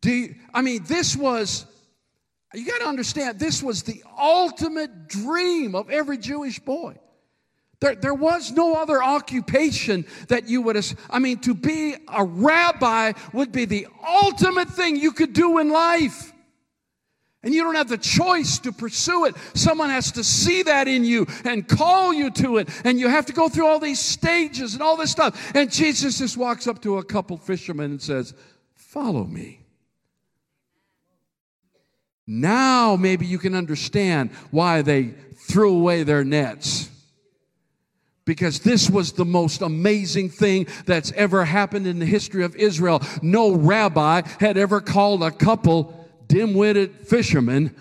Do 0.00 0.10
you, 0.10 0.34
I 0.54 0.62
mean, 0.62 0.84
this 0.84 1.14
was, 1.14 1.66
you 2.54 2.64
got 2.66 2.78
to 2.78 2.86
understand, 2.86 3.38
this 3.38 3.62
was 3.62 3.82
the 3.82 4.02
ultimate 4.18 5.08
dream 5.08 5.74
of 5.74 5.90
every 5.90 6.16
Jewish 6.16 6.58
boy. 6.58 6.96
There, 7.80 7.94
there 7.94 8.14
was 8.14 8.52
no 8.52 8.74
other 8.74 9.02
occupation 9.02 10.04
that 10.28 10.48
you 10.48 10.60
would, 10.62 10.76
have. 10.76 10.98
I 11.08 11.18
mean, 11.18 11.38
to 11.40 11.54
be 11.54 11.94
a 12.08 12.24
rabbi 12.24 13.12
would 13.32 13.52
be 13.52 13.64
the 13.64 13.86
ultimate 14.06 14.68
thing 14.68 14.96
you 14.96 15.12
could 15.12 15.32
do 15.32 15.58
in 15.58 15.70
life. 15.70 16.32
And 17.42 17.54
you 17.54 17.62
don't 17.62 17.76
have 17.76 17.88
the 17.88 17.96
choice 17.96 18.58
to 18.60 18.72
pursue 18.72 19.24
it. 19.24 19.34
Someone 19.54 19.88
has 19.88 20.12
to 20.12 20.22
see 20.22 20.62
that 20.64 20.88
in 20.88 21.04
you 21.04 21.26
and 21.46 21.66
call 21.66 22.12
you 22.12 22.30
to 22.32 22.58
it. 22.58 22.68
And 22.84 23.00
you 23.00 23.08
have 23.08 23.24
to 23.26 23.32
go 23.32 23.48
through 23.48 23.66
all 23.66 23.78
these 23.78 23.98
stages 23.98 24.74
and 24.74 24.82
all 24.82 24.98
this 24.98 25.10
stuff. 25.10 25.52
And 25.54 25.72
Jesus 25.72 26.18
just 26.18 26.36
walks 26.36 26.66
up 26.66 26.82
to 26.82 26.98
a 26.98 27.04
couple 27.04 27.38
fishermen 27.38 27.92
and 27.92 28.02
says, 28.02 28.34
Follow 28.74 29.24
me. 29.24 29.60
Now 32.26 32.96
maybe 32.96 33.24
you 33.24 33.38
can 33.38 33.54
understand 33.54 34.30
why 34.50 34.82
they 34.82 35.14
threw 35.48 35.74
away 35.74 36.02
their 36.02 36.24
nets. 36.24 36.90
Because 38.24 38.60
this 38.60 38.88
was 38.88 39.12
the 39.12 39.24
most 39.24 39.62
amazing 39.62 40.28
thing 40.28 40.66
that's 40.86 41.10
ever 41.12 41.44
happened 41.44 41.86
in 41.86 41.98
the 41.98 42.06
history 42.06 42.44
of 42.44 42.54
Israel. 42.56 43.02
No 43.22 43.52
rabbi 43.54 44.22
had 44.38 44.56
ever 44.56 44.80
called 44.80 45.22
a 45.22 45.30
couple 45.30 46.08
dim 46.28 46.54
witted 46.54 46.94
fishermen 47.08 47.74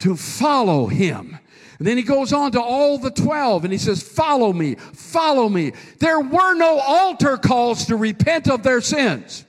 to 0.00 0.16
follow 0.16 0.86
him. 0.86 1.38
And 1.78 1.88
then 1.88 1.96
he 1.96 2.02
goes 2.02 2.32
on 2.32 2.52
to 2.52 2.62
all 2.62 2.98
the 2.98 3.10
12 3.10 3.64
and 3.64 3.72
he 3.72 3.78
says, 3.78 4.02
Follow 4.02 4.52
me, 4.52 4.74
follow 4.74 5.48
me. 5.48 5.72
There 5.98 6.20
were 6.20 6.54
no 6.54 6.78
altar 6.78 7.36
calls 7.36 7.86
to 7.86 7.96
repent 7.96 8.48
of 8.48 8.62
their 8.62 8.80
sins. 8.80 9.44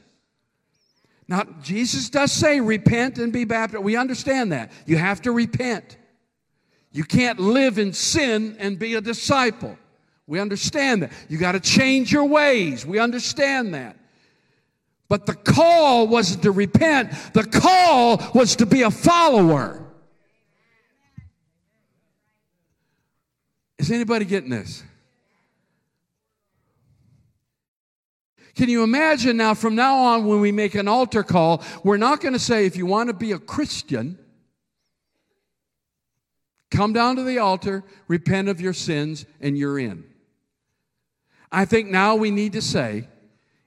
Now, 1.28 1.44
Jesus 1.62 2.10
does 2.10 2.32
say 2.32 2.62
repent 2.62 3.18
and 3.18 3.34
be 3.34 3.46
baptized. 3.46 3.84
We 3.84 3.96
understand 3.96 4.52
that. 4.52 4.72
You 4.86 4.98
have 4.98 5.22
to 5.24 5.32
repent. 5.32 5.98
You 6.96 7.04
can't 7.04 7.42
live 7.42 7.78
in 7.78 7.92
sin 7.92 8.56
and 8.58 8.80
be 8.80 8.96
a 8.96 9.02
disciple. 9.02 9.78
We 10.28 10.40
understand 10.40 11.04
that. 11.04 11.12
You 11.28 11.38
got 11.38 11.52
to 11.52 11.60
change 11.60 12.10
your 12.10 12.24
ways. 12.24 12.86
We 12.86 13.00
understand 13.00 13.74
that. 13.74 13.98
But 15.10 15.25
the 15.25 15.34
call 15.34 16.08
wasn't 16.08 16.44
to 16.44 16.52
repent, 16.52 17.12
the 17.34 17.44
call 17.44 18.22
was 18.34 18.56
to 18.56 18.66
be 18.66 18.84
a 18.84 18.92
follower. 18.92 19.86
Is 23.78 23.92
anybody 23.92 24.24
getting 24.24 24.50
this? 24.50 24.82
Can 28.56 28.70
you 28.70 28.84
imagine 28.84 29.36
now, 29.36 29.54
from 29.54 29.75
now 29.75 29.98
on, 29.98 30.25
when 30.25 30.40
we 30.40 30.54
make 30.54 30.75
an 30.75 30.88
altar 30.88 31.24
call, 31.24 31.62
we're 31.84 31.98
not 31.98 32.22
going 32.22 32.32
to 32.32 32.40
say, 32.40 32.66
if 32.66 32.78
you 32.78 32.86
want 32.86 33.10
to 33.10 33.14
be 33.14 33.34
a 33.34 33.38
Christian, 33.38 34.18
come 36.75 36.94
down 36.94 37.15
to 37.15 37.24
the 37.24 37.39
altar, 37.39 37.84
repent 38.08 38.50
of 38.50 38.60
your 38.60 38.74
sins, 38.74 39.25
and 39.39 39.58
you're 39.58 39.79
in. 39.79 40.03
I 41.51 41.65
think 41.65 41.89
now 41.89 42.15
we 42.15 42.32
need 42.32 42.53
to 42.53 42.62
say, 42.62 43.08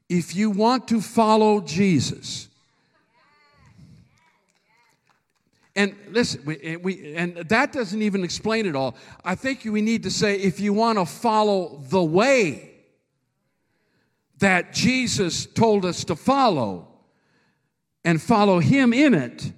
if 0.08 0.36
you 0.36 0.50
want 0.50 0.88
to 0.88 1.00
follow 1.00 1.60
Jesus, 1.60 2.48
and 5.74 5.94
listen, 6.10 6.42
we, 6.44 6.76
we, 6.76 7.14
and 7.14 7.36
that 7.36 7.72
doesn't 7.72 8.02
even 8.02 8.24
explain 8.24 8.66
it 8.66 8.74
all. 8.74 8.96
I 9.24 9.36
think 9.36 9.64
we 9.64 9.80
need 9.80 10.02
to 10.02 10.10
say, 10.10 10.34
if 10.36 10.60
you 10.60 10.72
want 10.72 10.98
to 10.98 11.06
follow 11.06 11.80
the 11.88 12.02
way 12.02 12.72
that 14.38 14.72
Jesus 14.72 15.46
told 15.46 15.84
us 15.84 16.04
to 16.04 16.16
follow 16.16 16.88
and 18.04 18.20
follow 18.20 18.58
Him 18.58 18.92
in 18.92 19.14
it, 19.14 19.52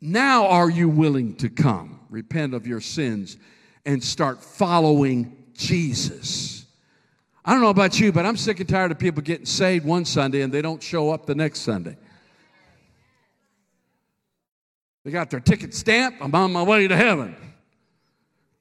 now 0.00 0.46
are 0.46 0.70
you 0.70 0.88
willing 0.88 1.36
to 1.36 1.48
come, 1.48 2.00
repent 2.12 2.54
of 2.54 2.66
your 2.66 2.80
sins, 2.80 3.36
and 3.84 4.02
start 4.02 4.42
following 4.42 5.36
Jesus? 5.54 6.64
I 7.44 7.52
don't 7.52 7.62
know 7.62 7.70
about 7.70 7.98
you, 7.98 8.12
but 8.12 8.24
I'm 8.24 8.36
sick 8.36 8.60
and 8.60 8.68
tired 8.68 8.92
of 8.92 8.98
people 8.98 9.22
getting 9.22 9.46
saved 9.46 9.84
one 9.84 10.04
Sunday 10.04 10.42
and 10.42 10.52
they 10.52 10.62
don't 10.62 10.82
show 10.82 11.10
up 11.10 11.26
the 11.26 11.34
next 11.34 11.60
Sunday. 11.60 11.96
They 15.04 15.10
got 15.10 15.30
their 15.30 15.40
ticket 15.40 15.74
stamped. 15.74 16.22
I'm 16.22 16.32
on 16.32 16.52
my 16.52 16.62
way 16.62 16.86
to 16.86 16.96
heaven. 16.96 17.34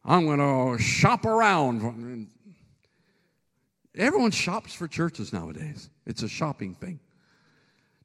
I'm 0.03 0.25
going 0.25 0.39
to 0.39 0.84
shop 0.84 1.25
around. 1.25 2.27
Everyone 3.96 4.31
shops 4.31 4.74
for 4.74 4.88
churches 4.88 5.31
nowadays. 5.31 5.89
It's 6.08 6.24
a 6.24 6.27
shopping 6.27 6.74
thing 6.74 7.00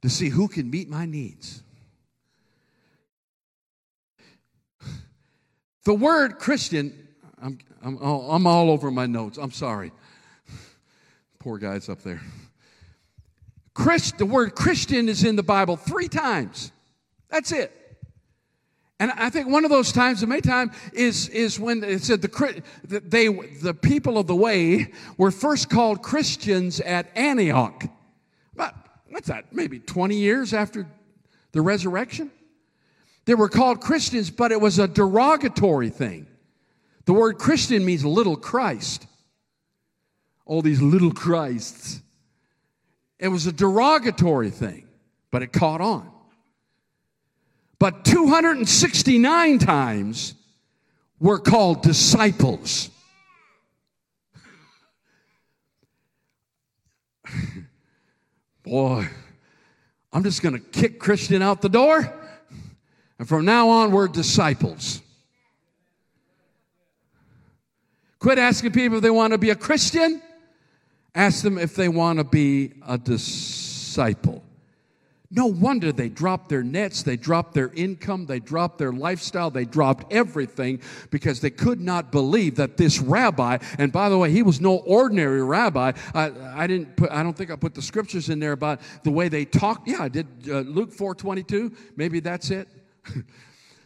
to 0.03 0.11
see 0.11 0.29
who 0.29 0.49
can 0.49 0.69
meet 0.69 0.91
my 0.91 1.07
needs. 1.07 1.62
The 5.87 5.95
word 5.95 6.40
Christian, 6.40 7.07
I'm, 7.40 7.59
I'm, 7.81 7.97
oh, 8.02 8.33
I'm 8.33 8.45
all 8.45 8.73
over 8.73 8.90
my 8.90 9.07
notes. 9.07 9.38
I'm 9.38 9.52
sorry. 9.52 9.93
Poor 11.38 11.59
guys 11.59 11.88
up 11.88 12.02
there. 12.02 12.21
Christ, 13.73 14.19
the 14.19 14.26
word 14.26 14.57
Christian 14.57 15.09
is 15.09 15.23
in 15.23 15.37
the 15.37 15.45
Bible 15.45 15.76
three 15.76 16.09
times. 16.09 16.73
That's 17.31 17.52
it. 17.52 17.71
And 18.99 19.12
I 19.12 19.31
think 19.31 19.47
one 19.47 19.64
of 19.64 19.71
those 19.71 19.93
times, 19.93 20.23
the 20.23 20.26
main 20.26 20.40
time, 20.40 20.73
is, 20.93 21.28
is 21.28 21.61
when 21.61 21.85
it 21.85 22.02
said 22.02 22.21
the, 22.21 22.62
they, 23.05 23.28
the 23.28 23.73
people 23.73 24.19
of 24.19 24.26
the 24.26 24.35
way 24.35 24.90
were 25.16 25.31
first 25.31 25.71
called 25.71 26.02
Christians 26.02 26.81
at 26.81 27.16
Antioch. 27.16 27.85
But 28.57 28.75
what's 29.09 29.28
that, 29.28 29.52
maybe 29.52 29.78
20 29.78 30.16
years 30.16 30.52
after 30.52 30.85
the 31.52 31.61
resurrection? 31.61 32.33
They 33.26 33.35
were 33.35 33.49
called 33.49 33.80
Christians, 33.80 34.30
but 34.30 34.52
it 34.52 34.61
was 34.61 34.78
a 34.78 34.88
derogatory 34.88 35.90
thing. 35.90 36.26
The 37.04 37.12
word 37.12 37.38
Christian 37.38 37.85
means 37.85 38.04
little 38.04 38.37
Christ 38.37 39.06
all 40.47 40.62
these 40.62 40.80
little 40.80 41.12
Christs. 41.12 42.00
It 43.19 43.28
was 43.28 43.47
a 43.47 43.52
derogatory 43.52 44.50
thing, 44.50 44.89
but 45.30 45.43
it 45.43 45.52
caught 45.52 45.82
on. 45.82 46.10
But 47.78 48.06
269 48.06 49.58
times 49.58 50.34
were 51.19 51.39
called 51.39 51.82
disciples. 51.82 52.89
Boy, 58.62 59.08
I'm 60.12 60.23
just 60.23 60.43
going 60.43 60.54
to 60.54 60.60
kick 60.60 61.00
Christian 61.00 61.43
out 61.43 61.60
the 61.60 61.69
door. 61.69 62.15
And 63.19 63.29
from 63.29 63.45
now 63.45 63.69
on, 63.69 63.93
we're 63.93 64.09
disciples. 64.09 65.00
Quit 68.19 68.39
asking 68.39 68.73
people 68.73 68.99
if 68.99 69.02
they 69.02 69.11
want 69.11 69.33
to 69.33 69.39
be 69.39 69.50
a 69.50 69.57
Christian 69.57 70.23
Ask 71.17 71.43
them 71.43 71.57
if 71.57 71.75
they 71.75 71.89
want 71.89 72.19
to 72.19 72.25
be 72.25 72.75
a 72.87 72.99
disciple. 72.99 74.45
No 75.31 75.47
wonder 75.47 75.91
they 75.91 76.11
dropped 76.11 76.50
their 76.50 76.63
nets, 76.63 77.02
they 77.02 77.17
dropped 77.17 77.55
their 77.55 77.71
income, 77.71 78.26
they 78.26 78.39
dropped 78.39 78.79
their 78.79 78.93
lifestyle, 78.93 79.50
they 79.50 79.65
dropped 79.65 80.13
everything 80.13 80.81
because 81.11 81.41
they 81.41 81.50
could 81.50 81.81
not 81.81 82.13
believe 82.13 82.57
that 82.57 82.76
this 82.76 83.00
rabbi, 83.00 83.59
and 83.79 83.91
by 83.93 84.11
the 84.11 84.19
way, 84.19 84.31
he 84.31 84.43
was 84.43 84.61
no 84.61 84.76
ordinary 84.76 85.43
rabbi. 85.43 85.93
I, 86.15 86.33
I 86.55 86.67
didn't 86.67 86.97
put, 86.97 87.11
I 87.11 87.23
don't 87.23 87.37
think 87.37 87.50
I 87.50 87.57
put 87.57 87.75
the 87.75 87.83
scriptures 87.83 88.29
in 88.29 88.39
there 88.39 88.52
about 88.52 88.81
the 89.02 89.11
way 89.11 89.29
they 89.29 89.47
talked. 89.47 89.89
Yeah, 89.89 90.02
I 90.02 90.09
did 90.09 90.26
uh, 90.49 90.61
Luke 90.61 90.95
4:22. 90.95 91.75
Maybe 91.97 92.21
that's 92.21 92.50
it. 92.50 92.69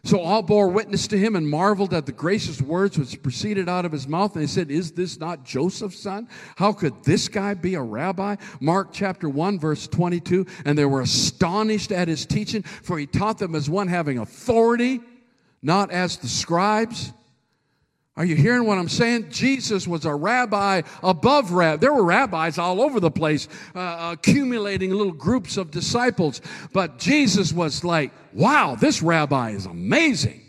So 0.02 0.20
all 0.20 0.42
bore 0.42 0.68
witness 0.68 1.06
to 1.08 1.18
him 1.18 1.36
and 1.36 1.48
marveled 1.48 1.92
at 1.92 2.06
the 2.06 2.12
gracious 2.12 2.62
words 2.62 2.98
which 2.98 3.22
proceeded 3.22 3.68
out 3.68 3.84
of 3.84 3.92
his 3.92 4.08
mouth. 4.08 4.34
And 4.34 4.42
they 4.42 4.46
said, 4.46 4.70
Is 4.70 4.92
this 4.92 5.18
not 5.18 5.44
Joseph's 5.44 6.00
son? 6.00 6.26
How 6.56 6.72
could 6.72 7.04
this 7.04 7.28
guy 7.28 7.52
be 7.52 7.74
a 7.74 7.82
rabbi? 7.82 8.36
Mark 8.60 8.88
chapter 8.92 9.28
1, 9.28 9.58
verse 9.58 9.86
22. 9.86 10.46
And 10.64 10.78
they 10.78 10.86
were 10.86 11.02
astonished 11.02 11.92
at 11.92 12.08
his 12.08 12.24
teaching, 12.24 12.62
for 12.62 12.98
he 12.98 13.06
taught 13.06 13.38
them 13.38 13.54
as 13.54 13.68
one 13.68 13.88
having 13.88 14.18
authority, 14.18 15.00
not 15.60 15.90
as 15.90 16.16
the 16.16 16.28
scribes. 16.28 17.12
Are 18.20 18.24
you 18.26 18.36
hearing 18.36 18.66
what 18.66 18.76
I'm 18.76 18.90
saying? 18.90 19.30
Jesus 19.30 19.88
was 19.88 20.04
a 20.04 20.14
rabbi 20.14 20.82
above 21.02 21.52
rab. 21.52 21.80
There 21.80 21.94
were 21.94 22.04
rabbis 22.04 22.58
all 22.58 22.82
over 22.82 23.00
the 23.00 23.10
place, 23.10 23.48
uh, 23.74 24.10
accumulating 24.12 24.90
little 24.90 25.14
groups 25.14 25.56
of 25.56 25.70
disciples. 25.70 26.42
But 26.74 26.98
Jesus 26.98 27.50
was 27.50 27.82
like, 27.82 28.12
wow, 28.34 28.76
this 28.78 29.00
rabbi 29.00 29.52
is 29.52 29.64
amazing. 29.64 30.42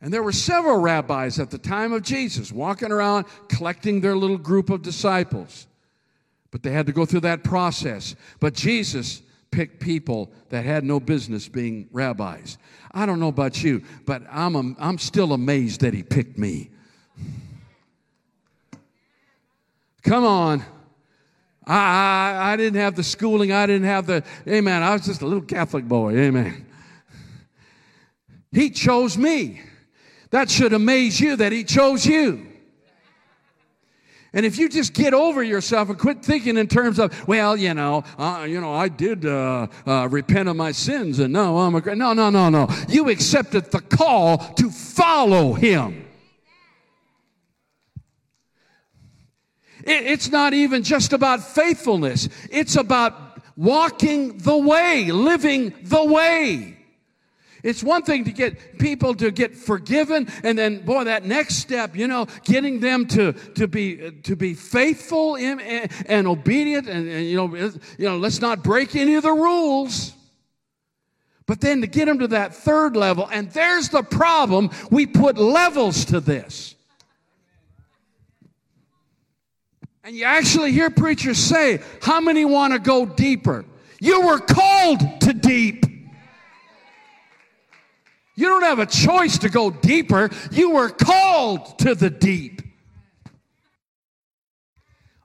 And 0.00 0.12
there 0.12 0.24
were 0.24 0.32
several 0.32 0.80
rabbis 0.80 1.38
at 1.38 1.52
the 1.52 1.58
time 1.58 1.92
of 1.92 2.02
Jesus 2.02 2.50
walking 2.50 2.90
around 2.90 3.26
collecting 3.48 4.00
their 4.00 4.16
little 4.16 4.36
group 4.36 4.68
of 4.68 4.82
disciples. 4.82 5.68
But 6.50 6.64
they 6.64 6.72
had 6.72 6.86
to 6.86 6.92
go 6.92 7.06
through 7.06 7.20
that 7.20 7.44
process. 7.44 8.16
But 8.40 8.54
Jesus 8.54 9.22
picked 9.52 9.78
people 9.78 10.32
that 10.48 10.64
had 10.64 10.82
no 10.82 10.98
business 10.98 11.48
being 11.48 11.88
rabbis. 11.92 12.58
I 12.90 13.06
don't 13.06 13.20
know 13.20 13.28
about 13.28 13.62
you, 13.62 13.82
but 14.04 14.22
I'm, 14.28 14.56
a, 14.56 14.74
I'm 14.80 14.98
still 14.98 15.32
amazed 15.32 15.82
that 15.82 15.94
he 15.94 16.02
picked 16.02 16.36
me. 16.36 16.70
Come 20.02 20.24
on. 20.24 20.64
I, 21.64 21.76
I, 21.76 22.52
I, 22.52 22.56
didn't 22.56 22.80
have 22.80 22.96
the 22.96 23.04
schooling. 23.04 23.52
I 23.52 23.66
didn't 23.66 23.86
have 23.86 24.06
the, 24.06 24.24
amen. 24.48 24.82
I 24.82 24.94
was 24.94 25.04
just 25.04 25.22
a 25.22 25.26
little 25.26 25.44
Catholic 25.44 25.84
boy. 25.84 26.16
Amen. 26.16 26.66
He 28.50 28.70
chose 28.70 29.16
me. 29.16 29.60
That 30.30 30.50
should 30.50 30.72
amaze 30.72 31.20
you 31.20 31.36
that 31.36 31.52
he 31.52 31.62
chose 31.62 32.04
you. 32.04 32.51
And 34.34 34.46
if 34.46 34.56
you 34.56 34.68
just 34.68 34.94
get 34.94 35.12
over 35.12 35.42
yourself 35.42 35.90
and 35.90 35.98
quit 35.98 36.24
thinking 36.24 36.56
in 36.56 36.66
terms 36.66 36.98
of, 36.98 37.28
well, 37.28 37.54
you 37.54 37.74
know, 37.74 38.02
uh, 38.18 38.46
you 38.48 38.60
know, 38.60 38.72
I 38.72 38.88
did 38.88 39.26
uh, 39.26 39.66
uh, 39.86 40.08
repent 40.08 40.48
of 40.48 40.56
my 40.56 40.72
sins, 40.72 41.18
and 41.18 41.32
no, 41.32 41.58
I'm 41.58 41.74
a 41.74 41.94
no, 41.94 42.14
no, 42.14 42.30
no, 42.30 42.48
no. 42.48 42.68
You 42.88 43.10
accepted 43.10 43.70
the 43.70 43.80
call 43.80 44.38
to 44.38 44.70
follow 44.70 45.52
Him. 45.52 46.06
It, 49.84 50.06
it's 50.06 50.30
not 50.30 50.54
even 50.54 50.82
just 50.82 51.12
about 51.12 51.42
faithfulness; 51.42 52.30
it's 52.50 52.76
about 52.76 53.42
walking 53.54 54.38
the 54.38 54.56
way, 54.56 55.10
living 55.12 55.74
the 55.82 56.04
way. 56.04 56.78
It's 57.62 57.82
one 57.82 58.02
thing 58.02 58.24
to 58.24 58.32
get 58.32 58.78
people 58.78 59.14
to 59.14 59.30
get 59.30 59.54
forgiven, 59.54 60.28
and 60.42 60.58
then, 60.58 60.84
boy, 60.84 61.04
that 61.04 61.24
next 61.24 61.56
step, 61.56 61.94
you 61.94 62.08
know, 62.08 62.26
getting 62.44 62.80
them 62.80 63.06
to, 63.08 63.32
to, 63.32 63.68
be, 63.68 64.10
to 64.24 64.34
be 64.34 64.54
faithful 64.54 65.36
and, 65.36 65.60
and 66.06 66.26
obedient, 66.26 66.88
and, 66.88 67.08
and, 67.08 67.24
you, 67.24 67.36
know, 67.36 67.54
you 67.54 68.08
know, 68.08 68.16
let's 68.16 68.40
not 68.40 68.64
break 68.64 68.96
any 68.96 69.14
of 69.14 69.22
the 69.22 69.32
rules. 69.32 70.12
But 71.46 71.60
then 71.60 71.82
to 71.82 71.86
get 71.86 72.06
them 72.06 72.18
to 72.18 72.28
that 72.28 72.54
third 72.54 72.96
level, 72.96 73.28
and 73.30 73.50
there's 73.52 73.90
the 73.90 74.02
problem 74.02 74.70
we 74.90 75.06
put 75.06 75.38
levels 75.38 76.04
to 76.06 76.20
this. 76.20 76.74
And 80.04 80.16
you 80.16 80.24
actually 80.24 80.72
hear 80.72 80.90
preachers 80.90 81.38
say, 81.38 81.80
How 82.00 82.20
many 82.20 82.44
want 82.44 82.72
to 82.72 82.80
go 82.80 83.06
deeper? 83.06 83.64
You 84.00 84.22
were 84.26 84.40
called 84.40 85.20
to 85.20 85.32
deep. 85.32 85.91
You 88.34 88.48
don't 88.48 88.62
have 88.62 88.78
a 88.78 88.86
choice 88.86 89.38
to 89.38 89.48
go 89.48 89.70
deeper. 89.70 90.30
You 90.50 90.70
were 90.70 90.88
called 90.88 91.78
to 91.80 91.94
the 91.94 92.10
deep. 92.10 92.62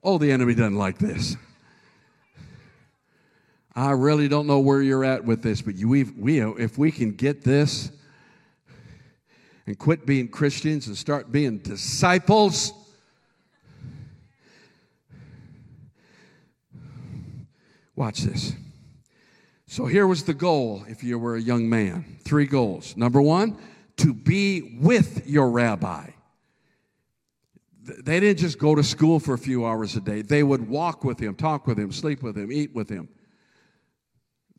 Oh, 0.03 0.17
the 0.17 0.31
enemy 0.31 0.53
doesn't 0.55 0.75
like 0.75 0.97
this. 0.97 1.35
I 3.75 3.91
really 3.91 4.27
don't 4.27 4.47
know 4.47 4.59
where 4.59 4.81
you're 4.81 5.05
at 5.05 5.23
with 5.23 5.43
this, 5.43 5.61
but 5.61 5.75
you, 5.75 5.87
we, 5.87 6.03
we, 6.03 6.41
if 6.41 6.77
we 6.77 6.91
can 6.91 7.11
get 7.11 7.43
this 7.43 7.91
and 9.67 9.77
quit 9.77 10.05
being 10.05 10.29
Christians 10.29 10.87
and 10.87 10.97
start 10.97 11.31
being 11.31 11.59
disciples, 11.59 12.73
watch 17.95 18.21
this. 18.21 18.53
So 19.67 19.85
here 19.85 20.07
was 20.07 20.23
the 20.23 20.33
goal 20.33 20.85
if 20.87 21.03
you 21.03 21.19
were 21.19 21.35
a 21.35 21.41
young 21.41 21.69
man. 21.69 22.17
Three 22.23 22.45
goals. 22.45 22.95
Number 22.95 23.21
one, 23.21 23.57
to 23.97 24.13
be 24.13 24.77
with 24.81 25.27
your 25.27 25.49
rabbi. 25.49 26.09
They 27.83 28.19
didn't 28.19 28.39
just 28.39 28.59
go 28.59 28.75
to 28.75 28.83
school 28.83 29.19
for 29.19 29.33
a 29.33 29.37
few 29.37 29.65
hours 29.65 29.95
a 29.95 30.01
day. 30.01 30.21
They 30.21 30.43
would 30.43 30.67
walk 30.67 31.03
with 31.03 31.19
him, 31.19 31.35
talk 31.35 31.67
with 31.67 31.77
him, 31.77 31.91
sleep 31.91 32.23
with 32.23 32.37
him, 32.37 32.51
eat 32.51 32.73
with 32.73 32.89
him. 32.89 33.09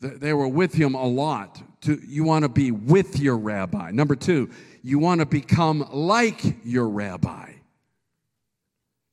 They 0.01 0.33
were 0.33 0.49
with 0.49 0.75
him 0.75 0.95
a 0.95 1.07
lot. 1.07 1.61
You 1.85 2.25
want 2.25 2.45
to 2.45 2.49
be 2.49 2.71
with 2.71 3.19
your 3.19 3.37
rabbi. 3.37 3.91
Number 3.91 4.15
two, 4.15 4.51
you 4.83 4.99
want 4.99 5.21
to 5.21 5.27
become 5.27 5.87
like 5.91 6.65
your 6.65 6.89
rabbi. 6.89 7.53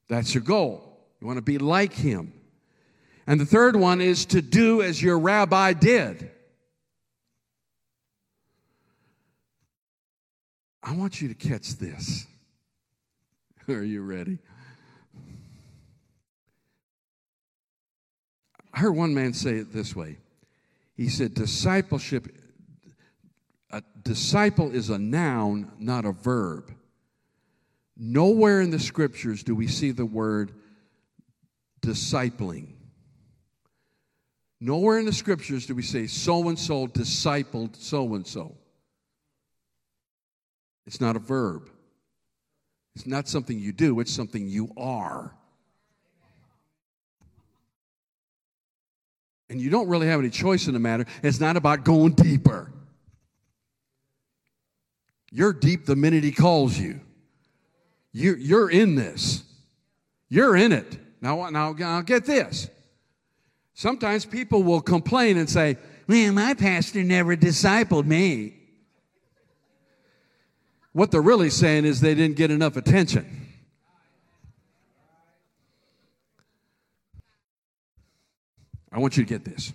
That's 0.07 0.33
your 0.33 0.43
goal. 0.43 0.99
You 1.19 1.27
want 1.27 1.37
to 1.37 1.41
be 1.41 1.57
like 1.57 1.93
him. 1.93 2.33
And 3.27 3.39
the 3.39 3.45
third 3.45 3.75
one 3.75 4.01
is 4.01 4.25
to 4.27 4.41
do 4.41 4.81
as 4.81 5.01
your 5.01 5.17
rabbi 5.17 5.73
did. 5.73 6.31
I 10.83 10.93
want 10.93 11.19
you 11.19 11.29
to 11.29 11.33
catch 11.33 11.77
this. 11.77 12.27
Are 13.67 13.83
you 13.83 14.03
ready? 14.03 14.37
I 18.71 18.79
heard 18.79 18.91
one 18.91 19.13
man 19.13 19.33
say 19.33 19.55
it 19.55 19.73
this 19.73 19.95
way. 19.95 20.17
He 20.95 21.09
said, 21.09 21.33
Discipleship, 21.33 22.27
a 23.71 23.81
disciple 24.03 24.71
is 24.71 24.89
a 24.89 24.99
noun, 24.99 25.71
not 25.79 26.05
a 26.05 26.11
verb. 26.11 26.71
Nowhere 27.97 28.61
in 28.61 28.69
the 28.69 28.79
scriptures 28.79 29.41
do 29.41 29.55
we 29.55 29.67
see 29.67 29.91
the 29.91 30.05
word 30.05 30.51
discipling. 31.81 32.73
Nowhere 34.65 34.97
in 34.97 35.05
the 35.05 35.13
scriptures 35.13 35.67
do 35.67 35.75
we 35.75 35.83
say 35.83 36.07
so 36.07 36.49
and 36.49 36.57
so 36.57 36.87
discipled 36.87 37.75
so 37.75 38.15
and 38.15 38.25
so. 38.25 38.55
It's 40.87 40.99
not 40.99 41.15
a 41.15 41.19
verb. 41.19 41.69
It's 42.95 43.05
not 43.05 43.27
something 43.27 43.59
you 43.59 43.71
do, 43.71 43.99
it's 43.99 44.11
something 44.11 44.47
you 44.47 44.71
are. 44.75 45.35
And 49.51 49.61
you 49.61 49.69
don't 49.69 49.87
really 49.87 50.07
have 50.07 50.19
any 50.19 50.31
choice 50.31 50.65
in 50.65 50.73
the 50.73 50.79
matter. 50.79 51.05
It's 51.21 51.39
not 51.39 51.57
about 51.57 51.85
going 51.85 52.13
deeper. 52.13 52.73
You're 55.29 55.53
deep 55.53 55.85
the 55.85 55.95
minute 55.95 56.23
he 56.23 56.31
calls 56.31 56.75
you. 56.75 57.01
You're, 58.13 58.37
you're 58.37 58.71
in 58.71 58.95
this. 58.95 59.43
You're 60.27 60.55
in 60.55 60.71
it. 60.71 60.97
Now, 61.21 61.51
now, 61.51 61.73
now 61.73 62.01
get 62.01 62.25
this. 62.25 62.67
Sometimes 63.75 64.25
people 64.25 64.63
will 64.63 64.81
complain 64.81 65.37
and 65.37 65.49
say, 65.49 65.77
Man, 66.07 66.35
my 66.35 66.53
pastor 66.53 67.03
never 67.03 67.35
discipled 67.35 68.05
me. 68.05 68.53
What 70.93 71.11
they're 71.11 71.21
really 71.21 71.49
saying 71.49 71.83
is 71.83 71.99
they 71.99 72.15
didn't 72.15 72.37
get 72.37 72.51
enough 72.51 72.77
attention. 72.77 73.47
I 78.91 78.99
want 78.99 79.17
you 79.17 79.25
to 79.25 79.29
get 79.29 79.43
this. 79.43 79.73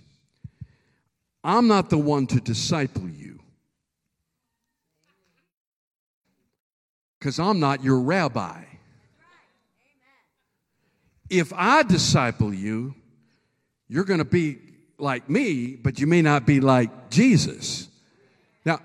I'm 1.45 1.69
not 1.69 1.91
the 1.91 1.99
one 1.99 2.27
to 2.29 2.41
disciple 2.41 3.09
you 3.09 3.41
because 7.19 7.39
I'm 7.39 7.61
not 7.61 7.85
your 7.85 8.01
rabbi. 8.01 8.65
If 11.29 11.53
I 11.53 11.83
disciple 11.83 12.55
you, 12.55 12.95
you're 13.91 14.05
going 14.05 14.21
to 14.21 14.25
be 14.25 14.59
like 14.99 15.29
me, 15.29 15.75
but 15.75 15.99
you 15.99 16.07
may 16.07 16.23
not 16.23 16.47
be 16.47 16.61
like 16.61 17.11
Jesus. 17.11 17.89
Now, 18.65 18.79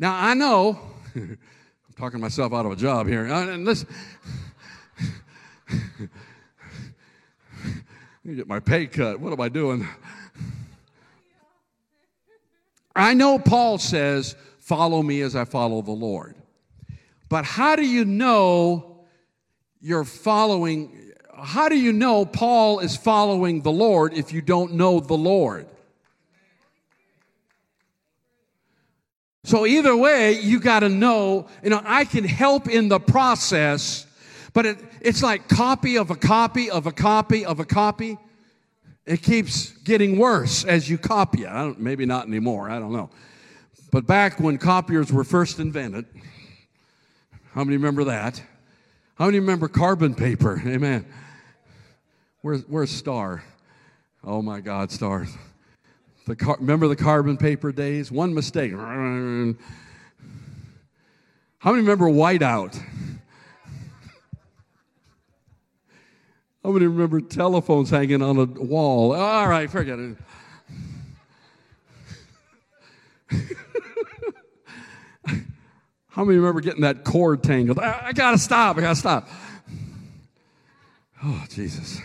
now 0.00 0.12
I 0.12 0.34
know, 0.34 0.76
I'm 1.14 1.38
talking 1.96 2.20
myself 2.20 2.52
out 2.52 2.66
of 2.66 2.72
a 2.72 2.76
job 2.76 3.06
here. 3.06 3.32
Uh, 3.32 3.46
and 3.50 3.64
listen, 3.64 3.86
get 8.26 8.48
my 8.48 8.58
pay 8.58 8.88
cut. 8.88 9.20
What 9.20 9.32
am 9.32 9.40
I 9.40 9.48
doing? 9.48 9.86
I 12.96 13.14
know 13.14 13.38
Paul 13.38 13.78
says, 13.78 14.34
Follow 14.58 15.00
me 15.00 15.20
as 15.20 15.36
I 15.36 15.44
follow 15.44 15.80
the 15.82 15.92
Lord. 15.92 16.34
But 17.28 17.44
how 17.44 17.76
do 17.76 17.86
you 17.86 18.04
know 18.04 19.04
you're 19.80 20.02
following 20.02 21.05
how 21.38 21.68
do 21.68 21.76
you 21.76 21.92
know 21.92 22.24
Paul 22.24 22.80
is 22.80 22.96
following 22.96 23.60
the 23.62 23.72
Lord 23.72 24.14
if 24.14 24.32
you 24.32 24.40
don't 24.40 24.74
know 24.74 25.00
the 25.00 25.14
Lord? 25.14 25.66
So 29.44 29.64
either 29.64 29.96
way, 29.96 30.40
you 30.40 30.58
got 30.58 30.80
to 30.80 30.88
know, 30.88 31.46
you 31.62 31.70
know, 31.70 31.80
I 31.84 32.04
can 32.04 32.24
help 32.24 32.68
in 32.68 32.88
the 32.88 32.98
process, 32.98 34.04
but 34.52 34.66
it, 34.66 34.78
it's 35.00 35.22
like 35.22 35.48
copy 35.48 35.98
of 35.98 36.10
a 36.10 36.16
copy 36.16 36.68
of 36.68 36.86
a 36.86 36.92
copy 36.92 37.44
of 37.44 37.60
a 37.60 37.64
copy. 37.64 38.18
It 39.04 39.22
keeps 39.22 39.70
getting 39.84 40.18
worse 40.18 40.64
as 40.64 40.90
you 40.90 40.98
copy 40.98 41.44
it. 41.44 41.48
I 41.48 41.62
don't, 41.62 41.78
maybe 41.78 42.06
not 42.06 42.26
anymore. 42.26 42.68
I 42.68 42.80
don't 42.80 42.92
know. 42.92 43.10
But 43.92 44.04
back 44.06 44.40
when 44.40 44.58
copiers 44.58 45.12
were 45.12 45.22
first 45.22 45.60
invented, 45.60 46.06
how 47.52 47.62
many 47.62 47.76
remember 47.76 48.04
that? 48.04 48.42
How 49.14 49.26
many 49.26 49.38
remember 49.38 49.68
carbon 49.68 50.14
paper? 50.14 50.60
Amen. 50.66 51.06
Where's, 52.46 52.62
where's 52.68 52.90
Star? 52.92 53.42
Oh 54.22 54.40
my 54.40 54.60
God, 54.60 54.92
Star. 54.92 55.26
The 56.28 56.36
car, 56.36 56.56
remember 56.60 56.86
the 56.86 56.94
carbon 56.94 57.36
paper 57.36 57.72
days? 57.72 58.12
One 58.12 58.34
mistake. 58.34 58.70
How 58.70 58.76
many 58.84 59.56
remember 61.64 62.04
whiteout? 62.04 62.80
How 66.62 66.70
many 66.70 66.86
remember 66.86 67.20
telephones 67.20 67.90
hanging 67.90 68.22
on 68.22 68.38
a 68.38 68.44
wall? 68.44 69.12
All 69.12 69.48
right, 69.48 69.68
forget 69.68 69.98
it. 69.98 70.16
How 76.10 76.24
many 76.24 76.38
remember 76.38 76.60
getting 76.60 76.82
that 76.82 77.02
cord 77.02 77.42
tangled? 77.42 77.80
I, 77.80 78.06
I 78.06 78.12
gotta 78.12 78.38
stop, 78.38 78.78
I 78.78 78.82
gotta 78.82 78.94
stop. 78.94 79.28
Oh, 81.24 81.44
Jesus. 81.50 82.00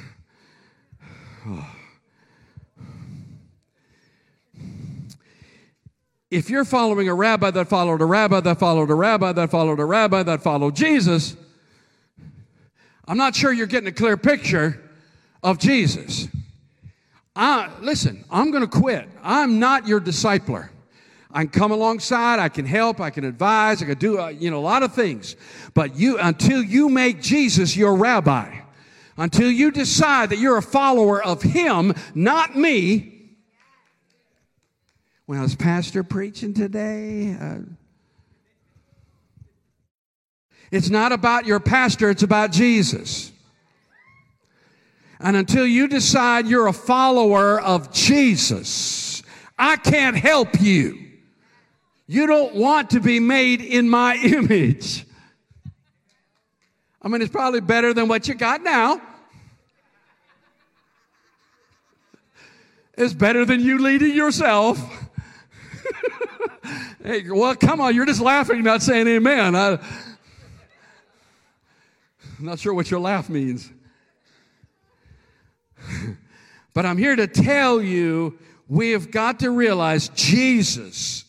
If 6.30 6.49
you're 6.49 6.65
following 6.65 7.10
a 7.10 7.13
rabbi 7.13 7.51
that 7.51 7.67
followed 7.67 8.01
a 8.01 8.06
rabbi 8.06 8.39
that 8.39 8.58
followed 8.58 8.89
a 8.89 8.95
rabbi 8.95 9.34
that 9.34 9.51
followed 9.51 9.80
a 9.82 9.86
rabbi 9.86 10.23
that 10.23 10.41
followed 10.41 10.75
Jesus, 10.75 11.36
I'm 13.06 13.17
not 13.17 13.36
sure 13.36 13.51
you're 13.51 13.67
getting 13.67 13.89
a 13.89 13.93
clear 13.93 14.15
picture 14.15 14.82
of 15.43 15.60
Jesus. 15.60 16.30
I, 17.36 17.69
listen, 17.82 18.23
I'm 18.32 18.51
going 18.51 18.63
to 18.63 18.69
quit. 18.69 19.10
I'm 19.21 19.60
not 19.60 19.88
your 19.88 19.99
discipler. 19.99 20.69
I 21.34 21.43
can 21.43 21.49
come 21.49 21.71
alongside, 21.71 22.39
I 22.39 22.49
can 22.49 22.65
help, 22.65 22.99
I 22.99 23.10
can 23.10 23.23
advise, 23.23 23.82
I 23.82 23.86
can 23.86 23.97
do 23.97 24.19
uh, 24.19 24.27
you 24.30 24.51
know 24.51 24.60
a 24.60 24.62
lot 24.62 24.84
of 24.84 24.93
things. 24.93 25.36
But 25.73 25.95
you 25.95 26.17
until 26.17 26.62
you 26.63 26.89
make 26.89 27.21
Jesus 27.21 27.75
your 27.75 27.95
rabbi, 27.95 28.61
until 29.22 29.52
you 29.52 29.70
decide 29.70 30.32
that 30.32 30.40
you're 30.40 30.58
a 30.58 30.64
follower 30.64 31.24
of 31.24 31.44
Him, 31.44 31.94
not 32.16 32.56
me. 32.56 33.36
When 35.28 35.38
I 35.38 35.44
was 35.44 35.56
pastor 35.56 36.04
preaching 36.04 36.56
today, 36.56 37.38
uh, 37.40 37.60
it's 40.72 40.90
not 40.90 41.12
about 41.12 41.46
your 41.46 41.60
pastor, 41.60 42.10
it's 42.10 42.24
about 42.24 42.52
Jesus. 42.52 43.32
And 45.20 45.38
until 45.38 45.68
you 45.68 45.88
decide 45.88 46.48
you're 46.48 46.66
a 46.66 46.74
follower 46.74 47.62
of 47.62 47.94
Jesus, 47.94 49.22
I 49.56 49.76
can't 49.76 50.18
help 50.18 50.60
you. 50.60 50.98
You 52.08 52.26
don't 52.26 52.56
want 52.56 52.90
to 52.90 53.00
be 53.00 53.20
made 53.20 53.62
in 53.62 53.88
my 53.88 54.16
image. 54.24 55.06
I 57.04 57.08
mean, 57.08 57.22
it's 57.22 57.32
probably 57.32 57.62
better 57.62 57.94
than 57.94 58.08
what 58.08 58.28
you 58.28 58.34
got 58.34 58.64
now. 58.64 59.00
It's 63.02 63.16
better 63.16 63.46
than 63.46 63.62
you 63.62 63.80
leading 63.80 64.16
yourself. 64.16 64.80
Hey, 67.04 67.28
well, 67.28 67.56
come 67.56 67.82
on, 67.82 67.96
you're 67.96 68.06
just 68.06 68.22
laughing, 68.22 68.64
not 68.64 68.84
saying 68.84 69.08
amen. 69.08 69.56
I, 69.56 69.72
I'm 69.72 69.80
not 72.40 72.60
sure 72.60 72.76
what 72.76 72.92
your 72.92 73.00
laugh 73.00 73.28
means. 73.28 73.72
but 76.76 76.86
I'm 76.86 77.00
here 77.00 77.16
to 77.16 77.26
tell 77.26 77.82
you 77.82 78.38
we 78.68 78.92
have 78.92 79.10
got 79.10 79.40
to 79.40 79.50
realize 79.50 80.10
Jesus 80.10 81.26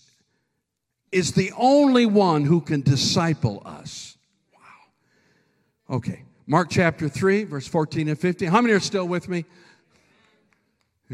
is 1.11 1.33
the 1.33 1.53
only 1.57 2.05
one 2.05 2.45
who 2.45 2.61
can 2.61 2.83
disciple 2.83 3.63
us. 3.65 4.19
Wow. 4.53 5.97
Okay. 5.97 6.23
Mark 6.47 6.69
chapter 6.69 7.09
3, 7.09 7.45
verse 7.45 7.67
14 7.67 8.09
and 8.09 8.19
15. 8.19 8.49
How 8.49 8.61
many 8.61 8.75
are 8.75 8.81
still 8.81 9.09
with 9.09 9.27
me? 9.27 9.47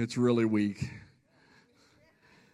It's 0.00 0.16
really 0.16 0.44
weak. 0.44 0.88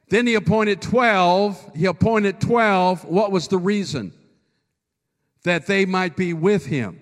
Then 0.09 0.27
he 0.27 0.35
appointed 0.35 0.81
12. 0.81 1.73
He 1.77 1.85
appointed 1.85 2.41
12. 2.41 3.05
What 3.05 3.33
was 3.33 3.49
the 3.49 3.59
reason? 3.59 4.15
That 5.43 5.67
they 5.67 5.85
might 5.85 6.17
be 6.17 6.33
with 6.33 6.65
him. 6.65 7.01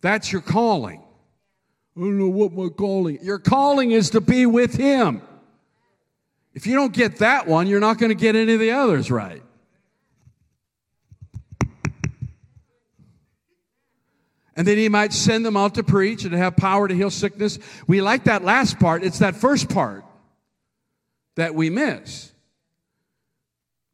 That's 0.00 0.32
your 0.32 0.40
calling. 0.40 1.00
I 1.96 2.00
don't 2.00 2.18
know 2.18 2.28
what 2.28 2.52
my 2.52 2.68
calling. 2.68 3.18
Your 3.22 3.38
calling 3.38 3.92
is 3.92 4.10
to 4.10 4.20
be 4.20 4.46
with 4.46 4.74
him. 4.74 5.22
If 6.54 6.66
you 6.66 6.74
don't 6.74 6.92
get 6.92 7.18
that 7.18 7.46
one, 7.46 7.68
you're 7.68 7.78
not 7.78 7.98
going 7.98 8.10
to 8.10 8.16
get 8.16 8.34
any 8.34 8.54
of 8.54 8.60
the 8.60 8.72
others 8.72 9.12
right. 9.12 9.42
And 14.58 14.66
then 14.66 14.76
he 14.76 14.88
might 14.88 15.12
send 15.12 15.46
them 15.46 15.56
out 15.56 15.76
to 15.76 15.84
preach 15.84 16.24
and 16.24 16.32
to 16.32 16.36
have 16.36 16.56
power 16.56 16.88
to 16.88 16.94
heal 16.94 17.10
sickness. 17.10 17.60
We 17.86 18.02
like 18.02 18.24
that 18.24 18.42
last 18.42 18.80
part. 18.80 19.04
It's 19.04 19.20
that 19.20 19.36
first 19.36 19.68
part 19.68 20.04
that 21.36 21.54
we 21.54 21.70
miss. 21.70 22.32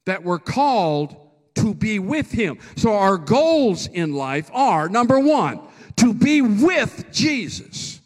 That 0.06 0.24
we're 0.24 0.38
called 0.38 1.14
to 1.56 1.74
be 1.74 1.98
with 1.98 2.32
him. 2.32 2.58
So 2.76 2.94
our 2.94 3.18
goals 3.18 3.88
in 3.88 4.14
life 4.14 4.50
are 4.54 4.88
number 4.88 5.20
one, 5.20 5.60
to 5.96 6.14
be 6.14 6.40
with 6.40 7.12
Jesus. 7.12 8.00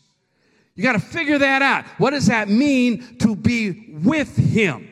You 0.75 0.83
got 0.83 0.95
to 0.95 0.99
figure 0.99 1.39
that 1.39 1.63
out. 1.63 1.85
What 1.99 2.11
does 2.11 2.27
that 2.27 2.49
mean 2.49 3.19
to 3.19 3.37
be 3.37 3.93
with 4.03 4.37
him? 4.37 4.91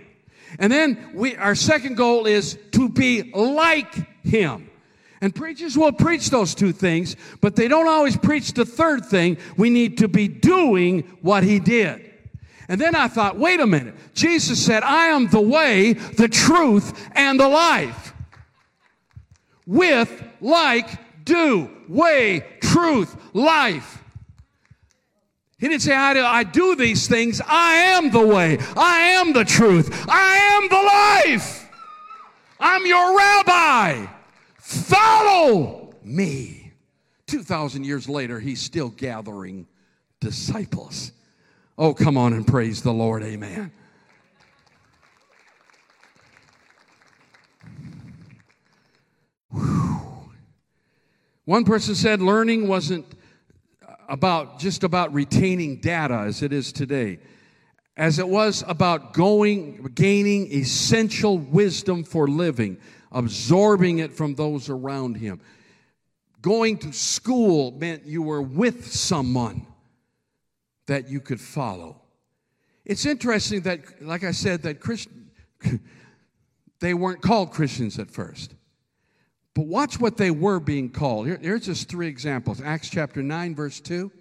And 0.61 0.73
then 0.73 1.11
we, 1.15 1.35
our 1.35 1.57
second 1.57 1.97
goal 1.97 2.27
is 2.27 2.57
to 2.73 2.89
be 2.89 3.33
like 3.35 4.25
him. 4.25 4.71
And 5.21 5.35
preachers 5.35 5.79
will 5.79 5.93
preach 5.93 6.31
those 6.31 6.55
two 6.55 6.73
things, 6.73 7.17
but 7.41 7.57
they 7.57 7.69
don't 7.69 7.89
always 7.89 8.17
preach 8.17 8.53
the 8.53 8.67
third 8.67 9.07
thing. 9.07 9.39
We 9.57 9.71
need 9.71 9.99
to 9.99 10.09
be 10.09 10.29
doing 10.29 11.01
what 11.23 11.43
he 11.43 11.59
did. 11.59 12.13
And 12.69 12.81
then 12.81 12.95
I 12.95 13.09
thought, 13.09 13.39
wait 13.39 13.61
a 13.61 13.67
minute. 13.67 13.95
Jesus 14.13 14.65
said, 14.65 14.83
I 14.83 15.07
am 15.07 15.29
the 15.29 15.41
way, 15.41 15.95
the 15.95 16.29
truth, 16.29 17.09
and 17.13 17.41
the 17.41 17.49
life. 17.49 18.13
With, 19.67 20.23
like, 20.41 21.25
do, 21.25 21.71
way, 21.89 22.45
truth, 22.61 23.17
life. 23.33 24.03
He 25.59 25.69
didn't 25.69 25.83
say, 25.83 25.95
I 25.95 26.43
do, 26.43 26.77
these 26.77 27.09
things. 27.09 27.41
I 27.47 27.75
am 27.75 28.11
the 28.11 28.27
way. 28.27 28.59
I 28.77 28.99
am 28.99 29.33
the 29.33 29.45
truth. 29.45 30.07
I 30.09 30.37
am 30.37 30.69
the 30.69 31.33
life. 31.33 31.69
I'm 32.61 32.85
your 32.85 33.17
rabbi. 33.17 34.07
Follow 34.67 35.95
me. 36.03 36.73
2,000 37.29 37.85
years 37.85 38.09
later, 38.09 38.41
he's 38.41 38.61
still 38.61 38.89
gathering 38.89 39.69
disciples. 40.19 41.13
Oh, 41.79 41.95
come 41.95 42.19
on 42.19 42.33
and 42.33 42.45
praise 42.45 42.83
the 42.83 42.93
Lord. 42.93 43.23
Amen. 43.23 43.71
One 51.45 51.65
person 51.65 51.95
said 51.95 52.21
learning 52.21 52.67
wasn't 52.67 53.07
about 54.09 54.59
just 54.59 54.83
about 54.83 55.15
retaining 55.15 55.77
data 55.77 56.25
as 56.27 56.43
it 56.43 56.53
is 56.53 56.73
today, 56.73 57.21
as 57.97 58.19
it 58.19 58.29
was 58.29 58.63
about 58.67 59.13
going, 59.13 59.91
gaining 59.95 60.53
essential 60.53 61.39
wisdom 61.39 62.05
for 62.05 62.29
living 62.29 62.79
absorbing 63.17 63.99
it 63.99 64.13
from 64.13 64.35
those 64.35 64.69
around 64.69 65.17
him. 65.17 65.41
Going 66.43 66.79
to 66.79 66.93
school 66.93 67.73
meant 67.73 68.07
you 68.07 68.23
were 68.23 68.43
with 68.43 68.93
someone 68.93 69.67
that 70.87 71.09
you 71.09 71.21
could 71.21 71.41
follow. 71.41 72.03
It's 72.85 73.07
interesting 73.07 73.63
that, 73.63 74.03
like 74.03 74.23
I 74.23 74.31
said, 74.31 74.63
that 74.63 74.81
Christian, 74.81 75.31
they 76.81 76.95
weren't 76.95 77.23
called 77.23 77.51
Christians 77.51 77.99
at 77.99 78.11
first. 78.11 78.55
But 79.55 79.67
watch 79.67 79.99
what 79.99 80.19
they 80.19 80.31
were 80.31 80.61
being 80.61 80.91
called. 80.91 81.27
Here, 81.27 81.39
here's 81.41 81.65
just 81.65 81.89
three 81.89 82.07
examples 82.07 82.61
Acts 82.61 82.91
chapter 82.91 83.23
9, 83.23 83.55
verse 83.55 83.81
2. 83.81 84.13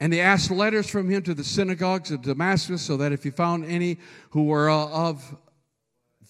And 0.00 0.12
they 0.12 0.20
asked 0.20 0.50
letters 0.50 0.88
from 0.88 1.10
him 1.10 1.22
to 1.22 1.34
the 1.34 1.44
synagogues 1.44 2.10
of 2.10 2.22
Damascus, 2.22 2.82
so 2.82 2.96
that 2.98 3.12
if 3.12 3.24
he 3.24 3.30
found 3.30 3.64
any 3.64 3.98
who 4.30 4.44
were 4.44 4.70
of 4.70 5.36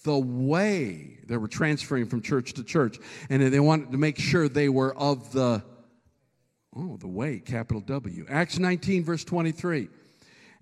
the 0.03 0.17
way. 0.17 1.19
They 1.27 1.37
were 1.37 1.47
transferring 1.47 2.07
from 2.07 2.21
church 2.21 2.53
to 2.53 2.63
church. 2.63 2.97
And 3.29 3.41
they 3.41 3.59
wanted 3.59 3.91
to 3.91 3.97
make 3.97 4.17
sure 4.17 4.47
they 4.47 4.69
were 4.69 4.95
of 4.95 5.31
the, 5.31 5.63
oh, 6.75 6.97
the 6.97 7.07
way, 7.07 7.39
capital 7.39 7.81
W. 7.81 8.25
Acts 8.29 8.59
19, 8.59 9.03
verse 9.03 9.23
23. 9.23 9.89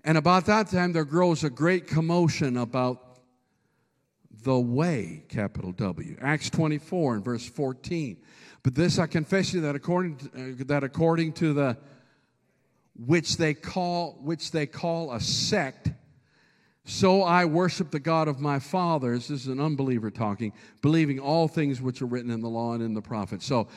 And 0.04 0.18
about 0.18 0.46
that 0.46 0.68
time, 0.68 0.92
there 0.92 1.04
grows 1.04 1.44
a 1.44 1.50
great 1.50 1.86
commotion 1.86 2.56
about 2.56 3.20
the 4.42 4.58
way, 4.58 5.24
capital 5.28 5.72
W. 5.72 6.16
Acts 6.20 6.50
24 6.50 7.16
and 7.16 7.24
verse 7.24 7.48
14. 7.48 8.16
But 8.62 8.74
this 8.74 8.98
I 8.98 9.06
confess 9.06 9.52
you 9.52 9.60
that 9.62 9.74
according 9.74 10.16
to, 10.16 10.26
uh, 10.26 10.64
that 10.66 10.84
according 10.84 11.32
to 11.34 11.52
the 11.52 11.78
which 12.98 13.36
they 13.36 13.54
call 13.54 14.18
which 14.22 14.50
they 14.50 14.66
call 14.66 15.12
a 15.12 15.20
sect 15.20 15.90
so 16.88 17.22
I 17.22 17.44
worship 17.44 17.90
the 17.90 18.00
God 18.00 18.28
of 18.28 18.40
my 18.40 18.58
fathers. 18.58 19.28
This 19.28 19.42
is 19.42 19.48
an 19.48 19.60
unbeliever 19.60 20.10
talking, 20.10 20.54
believing 20.80 21.20
all 21.20 21.46
things 21.46 21.82
which 21.82 22.00
are 22.00 22.06
written 22.06 22.30
in 22.30 22.40
the 22.40 22.48
law 22.48 22.72
and 22.72 22.82
in 22.82 22.94
the 22.94 23.02
prophets. 23.02 23.44
So, 23.44 23.68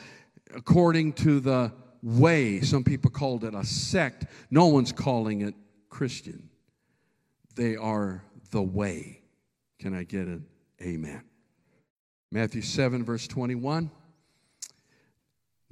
according 0.56 1.12
to 1.14 1.38
the 1.38 1.72
way, 2.02 2.62
some 2.62 2.82
people 2.82 3.10
called 3.10 3.44
it 3.44 3.54
a 3.54 3.66
sect. 3.66 4.24
No 4.50 4.68
one's 4.68 4.92
calling 4.92 5.42
it 5.42 5.54
Christian. 5.90 6.48
They 7.54 7.76
are 7.76 8.24
the 8.50 8.62
way. 8.62 9.20
Can 9.78 9.94
I 9.94 10.04
get 10.04 10.26
an 10.26 10.46
amen? 10.80 11.22
Matthew 12.30 12.62
7, 12.62 13.04
verse 13.04 13.28
21. 13.28 13.90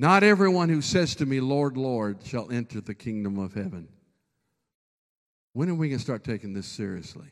Not 0.00 0.22
everyone 0.22 0.70
who 0.70 0.80
says 0.80 1.14
to 1.16 1.26
me, 1.26 1.40
Lord, 1.40 1.76
Lord, 1.76 2.24
shall 2.24 2.50
enter 2.50 2.80
the 2.80 2.94
kingdom 2.94 3.38
of 3.38 3.52
heaven 3.52 3.86
when 5.52 5.68
are 5.68 5.74
we 5.74 5.88
going 5.88 5.98
to 5.98 6.02
start 6.02 6.24
taking 6.24 6.54
this 6.54 6.66
seriously? 6.66 7.26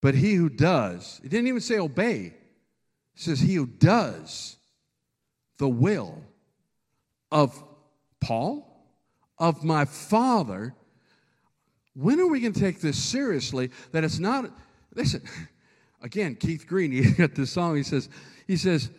But 0.00 0.14
he 0.14 0.34
who 0.34 0.48
does, 0.48 1.18
he 1.20 1.28
didn't 1.28 1.48
even 1.48 1.62
say 1.62 1.80
obey. 1.80 2.32
He 3.14 3.20
says, 3.20 3.40
he 3.40 3.56
who 3.56 3.66
does 3.66 4.56
the 5.58 5.68
will 5.68 6.22
of 7.32 7.60
Paul, 8.20 8.86
of 9.36 9.64
my 9.64 9.84
Father. 9.84 10.76
When 11.96 12.20
are 12.20 12.28
we 12.28 12.38
going 12.38 12.52
to 12.52 12.60
take 12.60 12.80
this 12.80 13.02
seriously? 13.02 13.72
That 13.90 14.04
it's 14.04 14.20
not, 14.20 14.48
listen, 14.94 15.22
again, 16.04 16.36
Keith 16.36 16.66
Green, 16.68 16.92
he 17.02 17.10
got 17.10 17.34
this 17.34 17.50
song, 17.50 17.74
he 17.76 17.82
says, 17.82 18.08
he 18.46 18.56
says, 18.56 18.90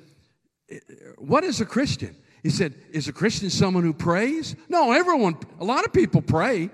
what 1.18 1.46
is 1.46 1.62
a 1.62 1.66
Christian? 1.66 2.16
He 2.44 2.52
said, 2.52 2.76
Is 2.92 3.08
a 3.08 3.14
Christian 3.14 3.50
someone 3.50 3.82
who 3.82 3.92
prays? 3.94 4.56
No, 4.70 4.92
everyone, 4.92 5.36
a 5.60 5.66
lot 5.66 5.86
of 5.86 5.92
people 5.92 6.22
pray. 6.22 6.70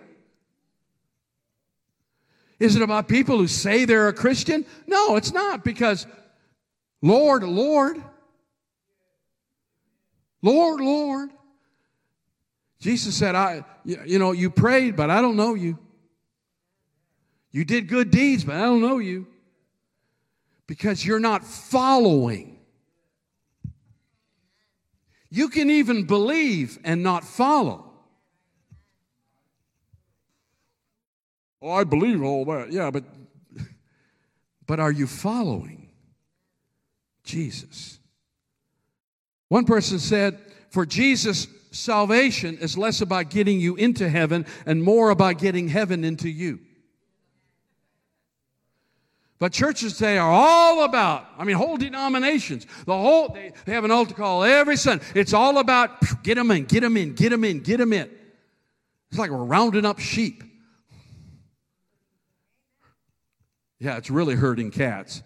Is 2.59 2.75
it 2.75 2.81
about 2.81 3.07
people 3.07 3.37
who 3.37 3.47
say 3.47 3.85
they're 3.85 4.09
a 4.09 4.13
Christian? 4.13 4.65
No, 4.85 5.15
it's 5.15 5.31
not 5.31 5.63
because 5.63 6.05
Lord, 7.01 7.43
Lord, 7.43 8.03
Lord, 10.41 10.81
Lord. 10.81 11.29
Jesus 12.79 13.15
said, 13.15 13.35
I, 13.35 13.63
you 13.85 14.19
know, 14.19 14.33
you 14.33 14.49
prayed, 14.49 14.95
but 14.95 15.09
I 15.09 15.21
don't 15.21 15.35
know 15.35 15.53
you. 15.53 15.79
You 17.51 17.63
did 17.63 17.87
good 17.87 18.11
deeds, 18.11 18.43
but 18.43 18.55
I 18.55 18.61
don't 18.63 18.81
know 18.81 18.97
you. 18.97 19.27
Because 20.71 21.05
you're 21.05 21.19
not 21.19 21.43
following 21.43 22.57
you 25.29 25.49
can 25.49 25.69
even 25.69 26.05
believe 26.05 26.79
and 26.85 27.03
not 27.03 27.25
follow. 27.25 27.91
Oh, 31.61 31.71
I 31.71 31.83
believe 31.83 32.23
all 32.23 32.45
that. 32.45 32.71
Yeah, 32.71 32.89
but 32.89 33.03
but 34.65 34.79
are 34.79 34.93
you 34.93 35.07
following 35.07 35.89
Jesus? 37.25 37.99
One 39.49 39.65
person 39.65 39.99
said, 39.99 40.39
for 40.69 40.85
Jesus 40.85 41.47
salvation 41.71 42.57
is 42.59 42.77
less 42.77 43.01
about 43.01 43.29
getting 43.29 43.59
you 43.59 43.75
into 43.75 44.07
heaven 44.07 44.45
and 44.65 44.81
more 44.81 45.09
about 45.09 45.37
getting 45.37 45.67
heaven 45.67 46.05
into 46.05 46.29
you. 46.29 46.61
But 49.41 49.53
churches 49.53 49.93
today 49.93 50.19
are 50.19 50.31
all 50.31 50.83
about, 50.83 51.25
I 51.35 51.45
mean, 51.45 51.55
whole 51.55 51.75
denominations, 51.75 52.67
the 52.85 52.95
whole, 52.95 53.29
they, 53.29 53.53
they 53.65 53.73
have 53.73 53.83
an 53.83 53.89
altar 53.89 54.13
call 54.13 54.43
every 54.43 54.77
Sunday. 54.77 55.03
It's 55.15 55.33
all 55.33 55.57
about 55.57 55.99
get 56.21 56.35
them 56.35 56.51
in, 56.51 56.65
get 56.65 56.81
them 56.81 56.95
in, 56.95 57.15
get 57.15 57.29
them 57.29 57.43
in, 57.43 57.59
get 57.61 57.77
them 57.77 57.91
in. 57.91 58.07
It's 59.09 59.17
like 59.17 59.31
we're 59.31 59.43
rounding 59.43 59.83
up 59.83 59.97
sheep. 59.97 60.43
Yeah, 63.79 63.97
it's 63.97 64.11
really 64.11 64.35
hurting 64.35 64.69
cats. 64.69 65.23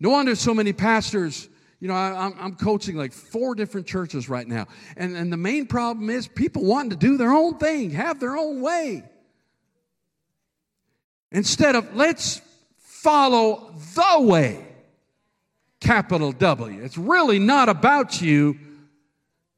No 0.00 0.10
wonder 0.10 0.34
so 0.34 0.54
many 0.54 0.72
pastors, 0.72 1.48
you 1.78 1.86
know, 1.86 1.94
I, 1.94 2.32
am 2.44 2.56
coaching 2.56 2.96
like 2.96 3.12
four 3.12 3.54
different 3.54 3.86
churches 3.86 4.28
right 4.28 4.48
now. 4.48 4.66
And, 4.96 5.16
and 5.16 5.32
the 5.32 5.36
main 5.36 5.66
problem 5.66 6.10
is 6.10 6.26
people 6.26 6.64
wanting 6.64 6.90
to 6.90 6.96
do 6.96 7.16
their 7.16 7.30
own 7.30 7.58
thing, 7.58 7.90
have 7.92 8.18
their 8.18 8.36
own 8.36 8.60
way. 8.60 9.04
Instead 11.32 11.74
of 11.74 11.94
let's 11.94 12.40
follow 12.78 13.74
the 13.94 14.20
way, 14.20 14.66
capital 15.80 16.32
W. 16.32 16.82
It's 16.82 16.98
really 16.98 17.38
not 17.38 17.68
about 17.68 18.20
you, 18.20 18.58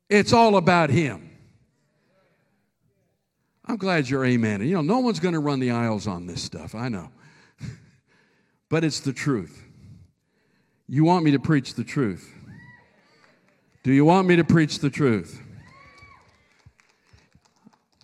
it's 0.09 0.33
all 0.33 0.57
about 0.57 0.91
Him. 0.91 1.29
I'm 3.65 3.77
glad 3.77 4.09
you're 4.09 4.25
amen. 4.25 4.63
You 4.63 4.77
know, 4.77 4.81
no 4.81 4.99
one's 5.01 5.21
going 5.21 5.35
to 5.35 5.41
run 5.41 5.61
the 5.61 5.73
aisles 5.73 6.07
on 6.07 6.27
this 6.27 6.43
stuff, 6.43 6.75
I 6.75 6.89
know. 6.89 7.11
but 8.71 8.83
it's 8.83 9.01
the 9.01 9.13
truth. 9.13 9.63
You 10.89 11.05
want 11.05 11.23
me 11.23 11.33
to 11.33 11.39
preach 11.39 11.75
the 11.75 11.85
truth? 11.85 12.33
Do 13.83 13.93
you 13.93 14.07
want 14.07 14.27
me 14.27 14.37
to 14.37 14.45
preach 14.45 14.79
the 14.79 14.89
truth? 14.89 15.43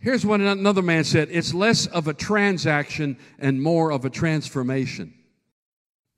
Here's 0.05 0.27
what 0.27 0.43
another 0.43 0.83
man 0.83 1.03
said 1.05 1.31
it's 1.31 1.55
less 1.55 1.87
of 1.87 2.09
a 2.09 2.13
transaction 2.13 3.17
and 3.39 3.63
more 3.63 3.91
of 3.91 4.05
a 4.05 4.11
transformation. 4.11 5.15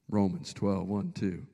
Romans 0.09 0.53
12, 0.53 0.89
1, 0.89 1.13
2. 1.13 1.47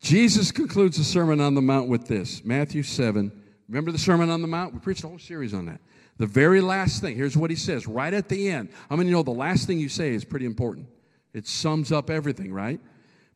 Jesus 0.00 0.52
concludes 0.52 0.98
the 0.98 1.04
Sermon 1.04 1.40
on 1.40 1.54
the 1.54 1.60
Mount 1.60 1.88
with 1.88 2.06
this 2.06 2.44
Matthew 2.44 2.84
7. 2.84 3.32
Remember 3.68 3.90
the 3.90 3.98
Sermon 3.98 4.30
on 4.30 4.40
the 4.40 4.46
Mount? 4.46 4.72
We 4.72 4.78
preached 4.78 5.02
a 5.02 5.08
whole 5.08 5.18
series 5.18 5.52
on 5.52 5.66
that. 5.66 5.80
The 6.16 6.28
very 6.28 6.60
last 6.60 7.00
thing, 7.00 7.16
here's 7.16 7.36
what 7.36 7.50
he 7.50 7.56
says 7.56 7.88
right 7.88 8.14
at 8.14 8.28
the 8.28 8.48
end. 8.48 8.68
I 8.72 8.76
How 8.90 8.96
many 8.96 9.10
know 9.10 9.24
the 9.24 9.32
last 9.32 9.66
thing 9.66 9.80
you 9.80 9.88
say 9.88 10.10
is 10.10 10.24
pretty 10.24 10.46
important? 10.46 10.86
It 11.34 11.48
sums 11.48 11.90
up 11.90 12.08
everything, 12.08 12.52
right? 12.52 12.78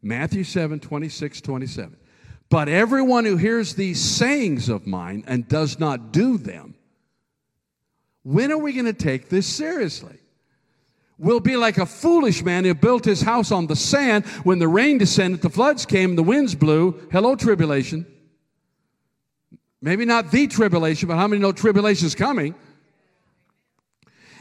Matthew 0.01 0.45
7, 0.45 0.79
26, 0.79 1.41
27. 1.41 1.97
But 2.51 2.69
everyone 2.69 3.25
who 3.25 3.37
hears 3.37 3.75
these 3.75 4.01
sayings 4.01 4.69
of 4.69 4.87
mine 4.87 5.25
and 5.27 5.49
does 5.49 5.81
not 5.81 6.13
do 6.13 6.39
them 6.39 6.74
when 8.25 8.51
are 8.51 8.59
we 8.59 8.73
going 8.73 8.87
to 8.87 8.93
take 8.93 9.29
this 9.29 9.47
seriously? 9.47 10.19
We'll 11.17 11.41
be 11.41 11.57
like 11.57 11.79
a 11.79 11.87
foolish 11.87 12.43
man 12.43 12.65
who 12.65 12.75
built 12.75 13.05
his 13.05 13.21
house 13.21 13.53
on 13.53 13.67
the 13.69 13.77
sand. 13.77 14.27
When 14.43 14.59
the 14.59 14.67
rain 14.67 14.99
descended, 14.99 15.43
the 15.43 15.51
floods 15.51 15.87
came, 15.87 16.17
the 16.17 16.23
winds 16.23 16.55
blew. 16.55 17.07
Hello, 17.13 17.37
tribulation. 17.37 18.05
Maybe 19.81 20.07
not 20.07 20.33
the 20.33 20.47
tribulation, 20.47 21.09
but 21.09 21.17
how 21.17 21.29
many 21.29 21.41
know 21.41 21.53
tribulation 21.53 22.07
is 22.07 22.15
coming? 22.15 22.55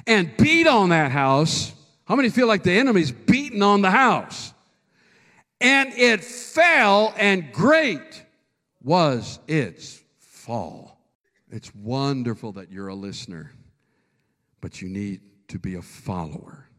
And 0.08 0.36
beat 0.38 0.66
on 0.66 0.90
that 0.90 1.12
house. 1.12 1.74
How 2.06 2.16
many 2.16 2.30
feel 2.30 2.48
like 2.48 2.64
the 2.64 2.72
enemy's 2.72 3.12
beating 3.12 3.62
on 3.62 3.82
the 3.82 3.92
house? 3.92 4.54
And 5.62 5.94
it 5.94 6.24
fell, 6.24 7.14
and 7.18 7.52
great 7.52 8.26
was 8.82 9.40
its 9.48 10.02
fall. 10.20 10.98
It's 11.52 11.74
wonderful 11.76 12.54
that 12.54 12.72
you're 12.72 12.88
a 12.88 12.96
listener 12.96 13.52
but 14.64 14.82
you 14.82 14.88
need 14.88 15.20
to 15.50 15.60
be 15.60 15.76
a 15.76 15.82
follower. 15.82 16.70